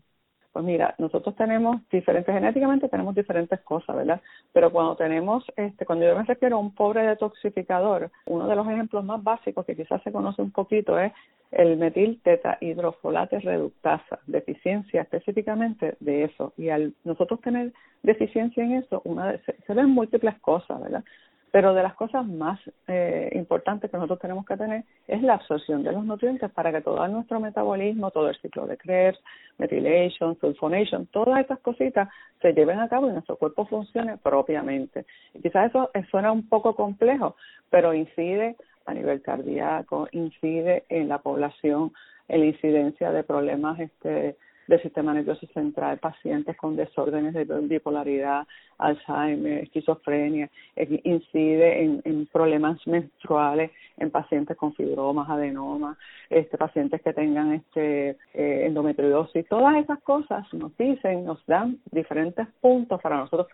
Pues 0.51 0.63
mira, 0.63 0.93
nosotros 0.99 1.35
tenemos 1.35 1.81
diferentes, 1.89 2.31
genéticamente 2.31 2.87
tenemos 2.87 3.15
diferentes 3.15 3.59
cosas, 3.61 3.95
¿verdad? 3.95 4.21
Pero 4.53 4.71
cuando 4.71 4.95
tenemos, 4.95 5.43
este, 5.55 5.87
cuando 5.87 6.05
yo 6.05 6.15
me 6.15 6.23
refiero 6.23 6.57
a 6.57 6.59
un 6.59 6.75
pobre 6.75 7.01
detoxificador, 7.01 8.11
uno 8.27 8.47
de 8.47 8.55
los 8.55 8.67
ejemplos 8.67 9.03
más 9.03 9.23
básicos 9.23 9.65
que 9.65 9.75
quizás 9.75 10.03
se 10.03 10.11
conoce 10.11 10.43
un 10.43 10.51
poquito 10.51 10.99
es 10.99 11.11
el 11.49 11.77
metil 11.77 12.21
hidrofolate 12.61 13.39
reductasa, 13.39 14.19
deficiencia 14.27 15.01
específicamente 15.01 15.97
de 15.99 16.25
eso. 16.25 16.53
Y 16.57 16.69
al 16.69 16.93
nosotros 17.03 17.41
tener 17.41 17.73
deficiencia 18.03 18.63
en 18.63 18.73
eso, 18.73 19.01
una 19.05 19.35
se, 19.39 19.55
se 19.65 19.73
ven 19.73 19.89
múltiples 19.89 20.39
cosas, 20.41 20.79
¿verdad? 20.79 21.03
Pero 21.53 21.75
de 21.75 21.83
las 21.83 21.93
cosas 21.93 22.25
más 22.25 22.59
eh, 22.87 23.29
importantes 23.33 23.91
que 23.91 23.95
nosotros 23.95 24.17
tenemos 24.17 24.43
que 24.43 24.57
tener 24.57 24.85
es 25.07 25.21
la 25.21 25.35
absorción 25.35 25.83
de 25.83 25.91
los 25.91 26.03
nutrientes 26.03 26.49
para 26.49 26.71
que 26.71 26.81
todo 26.81 27.07
nuestro 27.07 27.39
metabolismo, 27.39 28.09
todo 28.09 28.29
el 28.29 28.35
ciclo 28.41 28.65
de 28.65 28.75
Krebs, 28.75 29.19
methylation, 29.59 30.35
sulfonation, 30.39 31.05
todas 31.05 31.41
estas 31.41 31.59
cositas 31.59 32.09
se 32.41 32.53
lleven 32.53 32.79
a 32.79 32.89
cabo 32.89 33.07
y 33.07 33.11
nuestro 33.11 33.35
cuerpo 33.35 33.67
funcione 33.67 34.17
propiamente. 34.17 35.05
Y 35.35 35.43
quizás 35.43 35.69
eso 35.69 35.91
suena 36.09 36.31
un 36.31 36.49
poco 36.49 36.73
complejo, 36.73 37.35
pero 37.69 37.93
incide 37.93 38.55
a 38.87 38.95
nivel 38.95 39.21
cardíaco, 39.21 40.07
incide 40.11 40.85
en 40.89 41.07
la 41.07 41.19
población, 41.19 41.93
en 42.29 42.39
la 42.39 42.47
incidencia 42.47 43.11
de 43.11 43.23
problemas 43.23 43.79
este, 43.79 44.37
del 44.67 44.81
sistema 44.81 45.13
nervioso 45.13 45.45
central, 45.53 45.99
pacientes 45.99 46.55
con 46.57 46.75
desórdenes 46.75 47.33
de 47.33 47.43
bipolaridad, 47.43 48.47
Alzheimer, 48.77 49.63
esquizofrenia, 49.63 50.49
eh, 50.75 51.01
incide 51.03 51.83
en, 51.83 52.01
en 52.05 52.25
problemas 52.27 52.85
menstruales 52.87 53.71
en 53.97 54.09
pacientes 54.09 54.57
con 54.57 54.73
fibromas, 54.73 55.29
adenomas, 55.29 55.97
este, 56.29 56.57
pacientes 56.57 57.01
que 57.01 57.13
tengan 57.13 57.53
este 57.53 58.17
eh, 58.33 58.65
endometriosis, 58.65 59.47
todas 59.47 59.75
esas 59.77 60.01
cosas 60.01 60.51
nos 60.53 60.75
dicen, 60.77 61.25
nos 61.25 61.45
dan 61.45 61.79
diferentes 61.91 62.47
puntos 62.59 63.01
para 63.01 63.17
nosotros, 63.17 63.47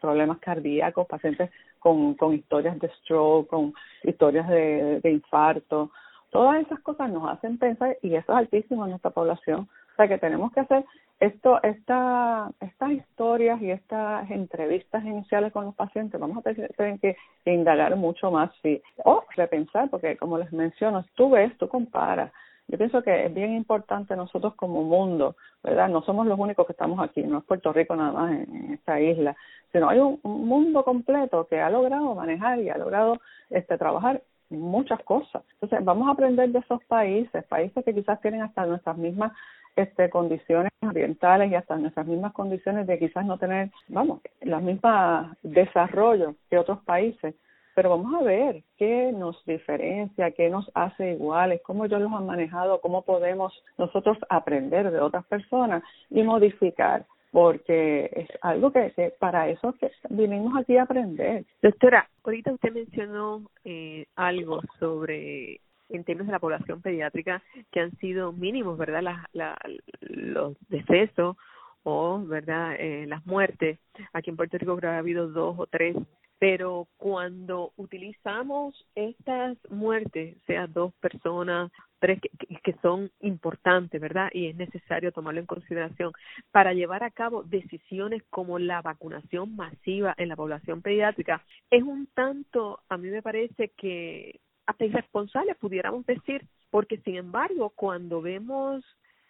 problemas 0.00 0.38
cardíacos, 0.38 1.06
pacientes 1.06 1.50
con, 1.78 2.14
con 2.14 2.34
historias 2.34 2.78
de 2.80 2.88
stroke, 3.00 3.48
con 3.48 3.74
historias 4.02 4.48
de, 4.48 5.00
de 5.00 5.10
infarto, 5.10 5.90
todas 6.30 6.60
esas 6.66 6.80
cosas 6.80 7.10
nos 7.10 7.30
hacen 7.30 7.58
pensar, 7.58 7.96
y 8.02 8.16
eso 8.16 8.32
es 8.32 8.38
altísimo 8.38 8.84
en 8.84 8.90
nuestra 8.90 9.10
población, 9.10 9.68
o 9.94 9.96
sea 9.96 10.08
que 10.08 10.18
tenemos 10.18 10.52
que 10.52 10.60
hacer 10.60 10.84
esto, 11.20 11.62
esta, 11.62 12.50
estas 12.60 12.90
historias 12.90 13.62
y 13.62 13.70
estas 13.70 14.28
entrevistas 14.30 15.04
iniciales 15.04 15.52
con 15.52 15.64
los 15.64 15.74
pacientes, 15.74 16.20
vamos 16.20 16.38
a 16.38 16.42
tener 16.42 16.98
que 17.00 17.16
indagar 17.44 17.94
mucho 17.96 18.30
más 18.32 18.50
sí, 18.62 18.82
o 19.04 19.24
repensar, 19.36 19.88
porque 19.90 20.16
como 20.16 20.38
les 20.38 20.52
menciono, 20.52 21.04
tú 21.14 21.30
ves, 21.30 21.56
tú 21.58 21.68
comparas. 21.68 22.32
Yo 22.66 22.78
pienso 22.78 23.02
que 23.02 23.26
es 23.26 23.34
bien 23.34 23.54
importante 23.54 24.16
nosotros 24.16 24.54
como 24.54 24.82
mundo, 24.82 25.36
¿verdad? 25.62 25.88
No 25.88 26.02
somos 26.02 26.26
los 26.26 26.38
únicos 26.38 26.66
que 26.66 26.72
estamos 26.72 26.98
aquí, 26.98 27.22
no 27.22 27.38
es 27.38 27.44
Puerto 27.44 27.72
Rico 27.72 27.94
nada 27.94 28.12
más 28.12 28.32
en, 28.32 28.72
esta 28.72 29.00
isla, 29.00 29.36
sino 29.70 29.88
hay 29.88 30.00
un, 30.00 30.18
un, 30.22 30.48
mundo 30.48 30.82
completo 30.82 31.46
que 31.46 31.60
ha 31.60 31.70
logrado 31.70 32.14
manejar 32.14 32.58
y 32.60 32.70
ha 32.70 32.78
logrado 32.78 33.20
este 33.50 33.78
trabajar 33.78 34.22
muchas 34.48 35.02
cosas. 35.04 35.42
Entonces, 35.54 35.84
vamos 35.84 36.08
a 36.08 36.12
aprender 36.12 36.50
de 36.50 36.58
esos 36.58 36.82
países, 36.84 37.44
países 37.44 37.84
que 37.84 37.94
quizás 37.94 38.20
tienen 38.20 38.42
hasta 38.42 38.66
nuestras 38.66 38.96
mismas 38.96 39.32
este, 39.76 40.10
condiciones 40.10 40.72
ambientales 40.80 41.50
y 41.50 41.54
hasta 41.54 41.76
nuestras 41.76 42.06
mismas 42.06 42.32
condiciones 42.32 42.86
de 42.86 42.98
quizás 42.98 43.24
no 43.26 43.38
tener, 43.38 43.70
vamos, 43.88 44.20
las 44.40 44.62
mismas 44.62 45.36
desarrollos 45.42 46.34
que 46.48 46.58
otros 46.58 46.80
países, 46.84 47.34
pero 47.74 47.90
vamos 47.90 48.14
a 48.14 48.24
ver 48.24 48.62
qué 48.76 49.12
nos 49.12 49.44
diferencia, 49.46 50.30
qué 50.30 50.48
nos 50.48 50.70
hace 50.74 51.12
iguales, 51.12 51.60
cómo 51.64 51.84
ellos 51.84 52.00
los 52.00 52.12
han 52.12 52.26
manejado, 52.26 52.80
cómo 52.80 53.02
podemos 53.02 53.52
nosotros 53.78 54.16
aprender 54.28 54.90
de 54.90 55.00
otras 55.00 55.24
personas 55.26 55.82
y 56.10 56.22
modificar 56.22 57.04
porque 57.32 58.10
es 58.12 58.28
algo 58.42 58.70
que, 58.70 58.92
que 58.92 59.12
para 59.18 59.48
eso 59.48 59.74
que 59.80 59.90
vinimos 60.08 60.56
aquí 60.56 60.76
a 60.76 60.84
aprender. 60.84 61.44
Doctora, 61.60 62.08
ahorita 62.22 62.52
usted 62.52 62.72
mencionó 62.72 63.42
eh, 63.64 64.06
algo 64.14 64.60
sobre 64.78 65.60
en 65.88 66.04
términos 66.04 66.26
de 66.26 66.32
la 66.32 66.40
población 66.40 66.82
pediátrica 66.82 67.42
que 67.70 67.80
han 67.80 67.96
sido 67.98 68.32
mínimos, 68.32 68.78
¿verdad? 68.78 69.02
La, 69.02 69.28
la, 69.32 69.58
los 70.00 70.56
decesos 70.68 71.36
o, 71.82 72.20
¿verdad? 72.24 72.76
Eh, 72.78 73.06
las 73.06 73.24
muertes. 73.26 73.78
Aquí 74.12 74.30
en 74.30 74.36
Puerto 74.36 74.58
Rico 74.58 74.76
creo 74.76 74.90
que 74.90 74.96
ha 74.96 74.98
habido 74.98 75.28
dos 75.28 75.56
o 75.58 75.66
tres. 75.66 75.96
Pero 76.38 76.88
cuando 76.96 77.72
utilizamos 77.76 78.74
estas 78.94 79.56
muertes, 79.70 80.36
sea 80.46 80.66
dos 80.66 80.92
personas, 80.94 81.70
tres, 82.00 82.20
que, 82.20 82.56
que 82.56 82.74
son 82.82 83.10
importantes, 83.20 84.00
¿verdad? 84.00 84.28
Y 84.32 84.48
es 84.48 84.56
necesario 84.56 85.12
tomarlo 85.12 85.40
en 85.40 85.46
consideración 85.46 86.12
para 86.50 86.74
llevar 86.74 87.04
a 87.04 87.10
cabo 87.10 87.44
decisiones 87.44 88.22
como 88.30 88.58
la 88.58 88.82
vacunación 88.82 89.54
masiva 89.54 90.14
en 90.18 90.28
la 90.28 90.36
población 90.36 90.82
pediátrica, 90.82 91.42
es 91.70 91.82
un 91.82 92.08
tanto, 92.08 92.80
a 92.88 92.98
mí 92.98 93.08
me 93.08 93.22
parece 93.22 93.70
que 93.76 94.40
hasta 94.66 94.84
irresponsables, 94.84 95.56
pudiéramos 95.56 96.06
decir, 96.06 96.46
porque 96.70 96.98
sin 96.98 97.16
embargo, 97.16 97.70
cuando 97.70 98.22
vemos 98.22 98.84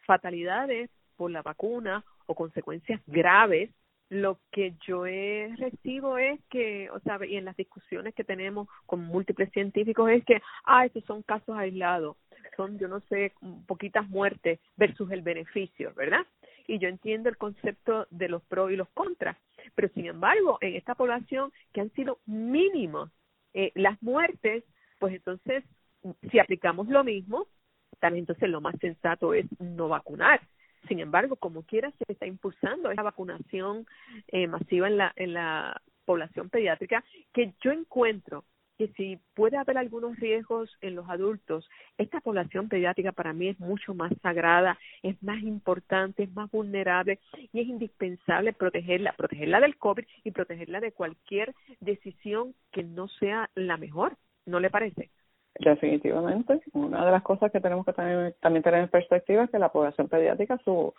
fatalidades 0.06 0.90
por 1.16 1.30
la 1.30 1.42
vacuna 1.42 2.04
o 2.26 2.34
consecuencias 2.34 3.00
graves, 3.06 3.70
lo 4.10 4.38
que 4.52 4.74
yo 4.86 5.06
he 5.06 5.54
recibo 5.56 6.18
es 6.18 6.40
que, 6.50 6.90
o 6.90 7.00
sea, 7.00 7.18
y 7.26 7.36
en 7.36 7.46
las 7.46 7.56
discusiones 7.56 8.14
que 8.14 8.24
tenemos 8.24 8.68
con 8.86 9.00
múltiples 9.00 9.50
científicos 9.52 10.10
es 10.10 10.24
que, 10.24 10.40
ah, 10.64 10.84
estos 10.84 11.04
son 11.04 11.22
casos 11.22 11.56
aislados, 11.56 12.16
son, 12.56 12.78
yo 12.78 12.86
no 12.86 13.00
sé, 13.08 13.32
poquitas 13.66 14.08
muertes 14.08 14.60
versus 14.76 15.10
el 15.10 15.22
beneficio, 15.22 15.92
¿verdad? 15.94 16.26
Y 16.66 16.78
yo 16.78 16.88
entiendo 16.88 17.28
el 17.28 17.36
concepto 17.36 18.06
de 18.10 18.28
los 18.28 18.42
pros 18.42 18.70
y 18.70 18.76
los 18.76 18.88
contras, 18.90 19.36
pero 19.74 19.88
sin 19.94 20.06
embargo, 20.06 20.58
en 20.60 20.76
esta 20.76 20.94
población 20.94 21.52
que 21.72 21.80
han 21.80 21.90
sido 21.92 22.18
mínimos 22.26 23.10
eh, 23.54 23.72
las 23.74 24.00
muertes, 24.02 24.64
pues 25.04 25.16
entonces, 25.16 25.64
si 26.30 26.38
aplicamos 26.38 26.88
lo 26.88 27.04
mismo, 27.04 27.46
también 28.00 28.22
entonces 28.22 28.48
lo 28.48 28.62
más 28.62 28.74
sensato 28.80 29.34
es 29.34 29.44
no 29.60 29.86
vacunar. 29.86 30.40
Sin 30.88 30.98
embargo, 30.98 31.36
como 31.36 31.62
quiera, 31.62 31.90
se 31.90 32.10
está 32.10 32.24
impulsando 32.26 32.90
esa 32.90 33.02
vacunación 33.02 33.86
eh, 34.28 34.46
masiva 34.46 34.88
en 34.88 34.96
la, 34.96 35.12
en 35.16 35.34
la 35.34 35.78
población 36.06 36.48
pediátrica, 36.48 37.04
que 37.34 37.52
yo 37.62 37.72
encuentro 37.72 38.46
que 38.78 38.88
si 38.96 39.18
puede 39.34 39.58
haber 39.58 39.76
algunos 39.76 40.16
riesgos 40.16 40.74
en 40.80 40.94
los 40.94 41.06
adultos, 41.10 41.68
esta 41.98 42.22
población 42.22 42.70
pediátrica 42.70 43.12
para 43.12 43.34
mí 43.34 43.48
es 43.48 43.60
mucho 43.60 43.92
más 43.92 44.10
sagrada, 44.22 44.78
es 45.02 45.22
más 45.22 45.42
importante, 45.42 46.22
es 46.22 46.32
más 46.32 46.50
vulnerable 46.50 47.20
y 47.52 47.60
es 47.60 47.68
indispensable 47.68 48.54
protegerla, 48.54 49.12
protegerla 49.12 49.60
del 49.60 49.76
COVID 49.76 50.06
y 50.24 50.30
protegerla 50.30 50.80
de 50.80 50.92
cualquier 50.92 51.54
decisión 51.80 52.54
que 52.72 52.82
no 52.84 53.08
sea 53.08 53.50
la 53.54 53.76
mejor. 53.76 54.16
¿No 54.46 54.60
le 54.60 54.70
parece? 54.70 55.10
Definitivamente. 55.58 56.60
Una 56.72 57.04
de 57.04 57.12
las 57.12 57.22
cosas 57.22 57.50
que 57.52 57.60
tenemos 57.60 57.86
que 57.86 57.92
también, 57.92 58.34
tener 58.40 58.80
en 58.80 58.88
perspectiva 58.88 59.44
es 59.44 59.50
que 59.50 59.58
la 59.58 59.70
población 59.70 60.08
pediátrica, 60.08 60.58
su, 60.64 60.92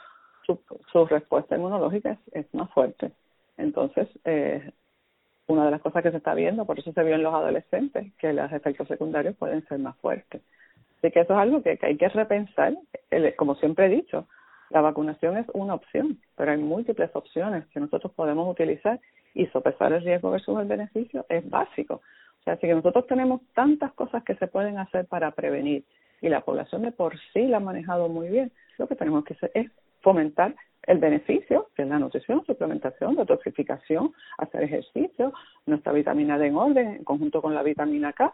su, 0.45 0.60
su 0.91 1.05
respuesta 1.05 1.55
inmunológica 1.55 2.12
es, 2.12 2.45
es 2.45 2.53
más 2.53 2.69
fuerte. 2.71 3.12
Entonces, 3.58 4.08
eh, 4.23 4.71
una 5.47 5.65
de 5.65 5.71
las 5.71 5.81
cosas 5.81 6.03
que 6.03 6.12
se 6.12 6.17
está 6.17 6.34
viendo, 6.34 6.65
por 6.65 6.79
eso 6.79 6.91
se 6.91 7.03
vio 7.03 7.15
en 7.15 7.23
los 7.23 7.34
adolescentes, 7.34 8.13
que 8.17 8.34
los 8.34 8.51
efectos 8.51 8.88
secundarios 8.88 9.36
pueden 9.36 9.65
ser 9.67 9.79
más 9.79 9.95
fuertes. 9.97 10.41
Así 10.97 11.12
que 11.12 11.19
eso 11.19 11.34
es 11.34 11.39
algo 11.39 11.62
que, 11.62 11.77
que 11.77 11.86
hay 11.86 11.97
que 11.97 12.10
repensar. 12.10 12.73
como 13.36 13.55
siempre 13.55 13.86
he 13.86 13.89
dicho, 13.89 14.27
la 14.69 14.81
vacunación 14.81 15.38
es 15.38 15.45
una 15.53 15.75
opción, 15.75 16.19
pero 16.36 16.51
hay 16.51 16.58
múltiples 16.58 17.12
opciones 17.13 17.65
que 17.67 17.79
nosotros 17.79 18.12
podemos 18.13 18.49
utilizar 18.49 18.99
y 19.34 19.45
sopesar 19.47 19.93
el 19.93 20.03
riesgo 20.03 20.31
versus 20.31 20.60
el 20.60 20.65
beneficio 20.65 21.25
es 21.29 21.47
básico 21.49 22.01
así 22.51 22.67
que 22.67 22.75
nosotros 22.75 23.08
tenemos 23.08 23.41
tantas 23.53 23.93
cosas 23.93 24.23
que 24.23 24.36
se 24.36 24.47
pueden 24.47 24.77
hacer 24.77 25.05
para 25.05 25.31
prevenir 25.31 25.84
y 26.21 26.29
la 26.29 26.41
población 26.41 26.84
de 26.84 26.91
por 26.91 27.17
sí 27.34 27.47
la 27.47 27.58
ha 27.58 27.60
manejado 27.60 28.10
muy 28.10 28.29
bien. 28.29 28.51
Lo 28.77 28.88
que 28.88 28.95
tenemos 28.95 29.23
que 29.25 29.34
hacer 29.34 29.51
es 29.53 29.71
fomentar 30.01 30.55
el 30.84 30.99
beneficio, 30.99 31.69
que 31.75 31.81
es 31.81 31.88
la 31.88 31.99
nutrición, 31.99 32.45
suplementación, 32.45 33.15
detoxificación, 33.15 34.13
hacer 34.38 34.63
ejercicio, 34.63 35.34
nuestra 35.65 35.91
vitamina 35.93 36.38
D 36.38 36.47
en 36.47 36.55
orden, 36.55 36.88
en 36.88 37.03
conjunto 37.03 37.41
con 37.41 37.55
la 37.55 37.63
vitamina 37.63 38.13
K, 38.13 38.34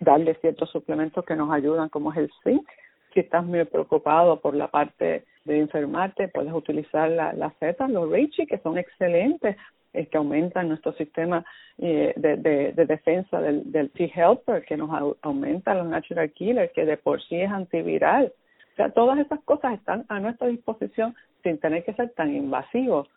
darle 0.00 0.34
ciertos 0.36 0.70
suplementos 0.70 1.24
que 1.24 1.36
nos 1.36 1.52
ayudan, 1.52 1.88
como 1.88 2.12
es 2.12 2.18
el 2.18 2.30
zinc. 2.42 2.66
Si 3.12 3.20
estás 3.20 3.44
muy 3.44 3.64
preocupado 3.64 4.40
por 4.40 4.54
la 4.54 4.68
parte 4.68 5.24
de 5.44 5.58
enfermarte, 5.58 6.28
puedes 6.28 6.52
utilizar 6.52 7.10
las 7.10 7.36
la 7.36 7.50
Z, 7.58 7.88
los 7.88 8.10
Reishi, 8.10 8.46
que 8.46 8.58
son 8.58 8.78
excelentes, 8.78 9.56
eh, 9.92 10.06
que 10.06 10.18
aumentan 10.18 10.68
nuestro 10.68 10.92
sistema 10.92 11.44
eh, 11.78 12.12
de, 12.16 12.36
de, 12.36 12.72
de, 12.72 12.86
defensa 12.86 13.40
del, 13.40 13.72
del 13.72 13.90
T-Helper, 13.90 14.64
que 14.64 14.76
nos 14.76 15.16
aumenta 15.22 15.74
los 15.74 15.86
Natural 15.86 16.30
Killer, 16.30 16.70
que 16.72 16.84
de 16.84 16.96
por 16.96 17.20
sí 17.22 17.40
es 17.40 17.50
antiviral. 17.50 18.32
O 18.72 18.76
sea, 18.76 18.90
todas 18.90 19.18
esas 19.18 19.40
cosas 19.40 19.74
están 19.74 20.04
a 20.08 20.20
nuestra 20.20 20.46
disposición 20.46 21.16
sin 21.42 21.58
tener 21.58 21.84
que 21.84 21.94
ser 21.94 22.10
tan 22.10 22.34
invasivos. 22.34 23.08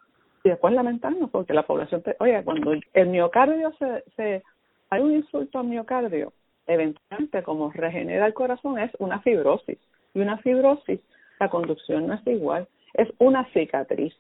Y 0.44 0.50
después 0.50 0.74
lamentarnos 0.74 1.30
porque 1.30 1.54
la 1.54 1.64
población, 1.64 2.04
oye, 2.20 2.44
cuando 2.44 2.74
el 2.94 3.08
miocardio 3.08 3.72
se, 3.78 4.04
se, 4.16 4.44
hay 4.90 5.02
un 5.02 5.14
insulto 5.14 5.60
al 5.60 5.68
miocardio, 5.68 6.34
eventualmente 6.68 7.44
como 7.44 7.72
regenera 7.72 8.26
el 8.26 8.34
corazón 8.34 8.80
es 8.80 8.92
una 9.00 9.20
fibrosis. 9.22 9.78
Y 10.14 10.20
una 10.20 10.38
fibrosis, 10.38 11.00
la 11.44 11.50
conducción 11.50 12.08
no 12.08 12.14
es 12.14 12.26
igual, 12.26 12.68
es 12.94 13.10
una 13.18 13.44
cicatriz. 13.52 14.14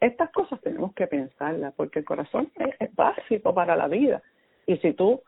Estas 0.00 0.30
cosas 0.30 0.60
tenemos 0.60 0.92
que 0.92 1.06
pensarlas 1.06 1.72
porque 1.74 2.00
el 2.00 2.04
corazón 2.04 2.52
es, 2.78 2.94
básico 2.94 3.54
para 3.54 3.76
la 3.76 3.88
vida. 3.88 4.20
Y 4.66 4.76
si 4.78 4.92
tú, 4.92 5.22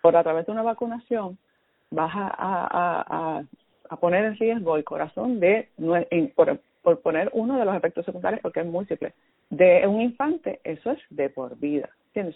por 0.00 0.16
a 0.16 0.22
través 0.22 0.46
de 0.46 0.52
una 0.52 0.62
vacunación, 0.62 1.36
vas 1.90 2.10
a, 2.14 2.30
a, 2.38 3.42
a, 3.90 3.96
poner 3.96 4.24
en 4.24 4.38
riesgo 4.38 4.76
el 4.76 4.84
corazón 4.84 5.40
de, 5.40 5.68
por, 6.34 6.58
por 6.80 7.00
poner 7.02 7.28
uno 7.34 7.58
de 7.58 7.66
los 7.66 7.76
efectos 7.76 8.06
secundarios, 8.06 8.40
porque 8.40 8.60
es 8.60 8.66
múltiple, 8.66 9.12
de 9.50 9.86
un 9.86 10.00
infante, 10.00 10.60
eso 10.64 10.92
es 10.92 11.00
de 11.10 11.28
por 11.28 11.58
vida. 11.58 11.90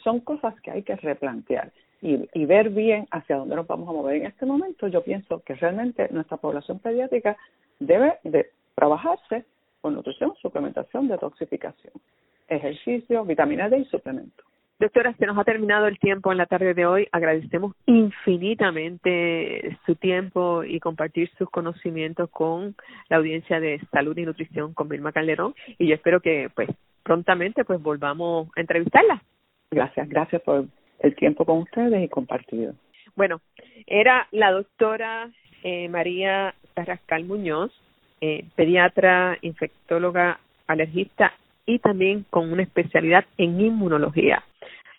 Son 0.04 0.20
cosas 0.20 0.54
que 0.60 0.70
hay 0.70 0.82
que 0.82 0.96
replantear 0.96 1.72
y, 2.02 2.28
y 2.34 2.44
ver 2.44 2.68
bien 2.68 3.08
hacia 3.10 3.36
dónde 3.36 3.56
nos 3.56 3.66
vamos 3.66 3.88
a 3.88 3.92
mover. 3.92 4.16
En 4.16 4.26
este 4.26 4.44
momento 4.44 4.88
yo 4.88 5.02
pienso 5.02 5.40
que 5.40 5.54
realmente 5.54 6.08
nuestra 6.10 6.36
población 6.36 6.78
pediátrica 6.80 7.36
debe 7.86 8.18
de 8.24 8.50
trabajarse 8.74 9.44
con 9.80 9.94
nutrición, 9.94 10.32
suplementación, 10.40 11.08
detoxificación, 11.08 11.92
ejercicio, 12.48 13.24
vitamina 13.24 13.68
D 13.68 13.78
y 13.78 13.84
suplemento. 13.86 14.44
Doctora, 14.78 15.14
se 15.14 15.26
nos 15.26 15.38
ha 15.38 15.44
terminado 15.44 15.86
el 15.86 15.98
tiempo 16.00 16.32
en 16.32 16.38
la 16.38 16.46
tarde 16.46 16.74
de 16.74 16.86
hoy. 16.86 17.06
Agradecemos 17.12 17.76
infinitamente 17.86 19.78
su 19.86 19.94
tiempo 19.94 20.64
y 20.64 20.80
compartir 20.80 21.30
sus 21.38 21.48
conocimientos 21.50 22.28
con 22.30 22.74
la 23.08 23.18
audiencia 23.18 23.60
de 23.60 23.80
Salud 23.92 24.16
y 24.16 24.24
Nutrición 24.24 24.74
con 24.74 24.88
Vilma 24.88 25.12
Calderón 25.12 25.54
y 25.78 25.86
yo 25.86 25.94
espero 25.94 26.20
que 26.20 26.50
pues 26.54 26.68
prontamente 27.04 27.64
pues 27.64 27.80
volvamos 27.80 28.48
a 28.56 28.60
entrevistarla. 28.60 29.22
Gracias, 29.70 30.08
gracias 30.08 30.42
por 30.42 30.66
el 30.98 31.14
tiempo 31.14 31.44
con 31.44 31.58
ustedes 31.58 32.02
y 32.02 32.08
compartido. 32.08 32.74
Bueno, 33.14 33.40
era 33.86 34.26
la 34.30 34.50
doctora 34.52 35.30
eh, 35.62 35.88
María 35.88 36.54
Carrascal 36.74 37.24
Muñoz, 37.24 37.72
eh, 38.20 38.44
pediatra, 38.56 39.38
infectóloga, 39.42 40.38
alergista 40.66 41.32
y 41.66 41.78
también 41.78 42.24
con 42.30 42.52
una 42.52 42.62
especialidad 42.62 43.24
en 43.36 43.60
inmunología. 43.60 44.42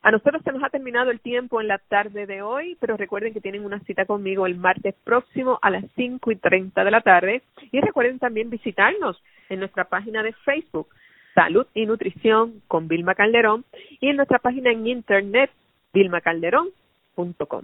A 0.02 0.12
nosotros 0.12 0.41
se 0.43 0.52
nos 0.52 0.62
ha 0.62 0.69
terminado 0.69 1.12
el 1.12 1.21
tiempo 1.21 1.62
en 1.62 1.69
la 1.69 1.78
tarde 1.78 2.26
de 2.26 2.41
hoy, 2.41 2.78
pero 2.82 2.97
recuerden 2.97 3.34
que 3.34 3.39
tienen 3.39 3.63
una 3.63 3.80
cita 3.82 4.06
conmigo 4.06 4.45
el 4.45 4.58
martes 4.58 4.95
próximo 5.06 5.60
a 5.62 5.69
las 5.69 5.86
cinco 5.95 6.30
y 6.32 6.36
treinta 6.36 6.84
de 6.84 6.91
la 6.91 6.99
tarde. 6.99 7.41
Y 7.71 7.80
recuerden 7.80 8.19
también 8.19 8.49
visitarnos 8.49 9.21
en 9.47 9.60
nuestra 9.60 9.86
página 9.86 10.21
de 10.21 10.34
Facebook, 10.34 10.89
Salud 11.34 11.65
y 11.73 11.86
Nutrición 11.86 12.62
con 12.67 12.89
Vilma 12.89 13.15
Calderón, 13.15 13.63
y 14.02 14.10
en 14.10 14.17
nuestra 14.17 14.39
página 14.39 14.71
en 14.71 14.88
internet, 14.88 15.49
vilmacalderón.com. 15.93 17.63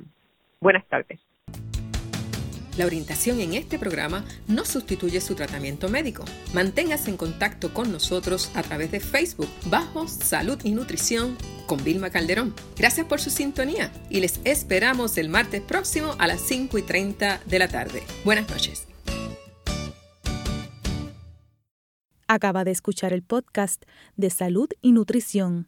Buenas 0.61 0.85
tardes. 0.87 1.19
La 2.77 2.85
orientación 2.85 3.41
en 3.41 3.55
este 3.55 3.77
programa 3.77 4.23
no 4.47 4.63
sustituye 4.63 5.19
su 5.19 5.35
tratamiento 5.35 5.89
médico. 5.89 6.23
Manténgase 6.53 7.09
en 7.09 7.17
contacto 7.17 7.73
con 7.73 7.91
nosotros 7.91 8.51
a 8.55 8.63
través 8.63 8.91
de 8.91 8.99
Facebook 8.99 9.49
bajo 9.65 10.07
Salud 10.07 10.59
y 10.63 10.71
Nutrición 10.71 11.37
con 11.65 11.83
Vilma 11.83 12.09
Calderón. 12.09 12.53
Gracias 12.77 13.05
por 13.05 13.19
su 13.19 13.31
sintonía 13.31 13.91
y 14.09 14.21
les 14.21 14.39
esperamos 14.45 15.17
el 15.17 15.27
martes 15.27 15.61
próximo 15.61 16.15
a 16.19 16.27
las 16.27 16.39
5 16.41 16.77
y 16.77 16.81
30 16.83 17.41
de 17.45 17.59
la 17.59 17.67
tarde. 17.67 18.03
Buenas 18.23 18.49
noches. 18.49 18.87
Acaba 22.27 22.63
de 22.63 22.71
escuchar 22.71 23.11
el 23.11 23.23
podcast 23.23 23.83
de 24.15 24.29
Salud 24.29 24.69
y 24.81 24.91
Nutrición 24.91 25.67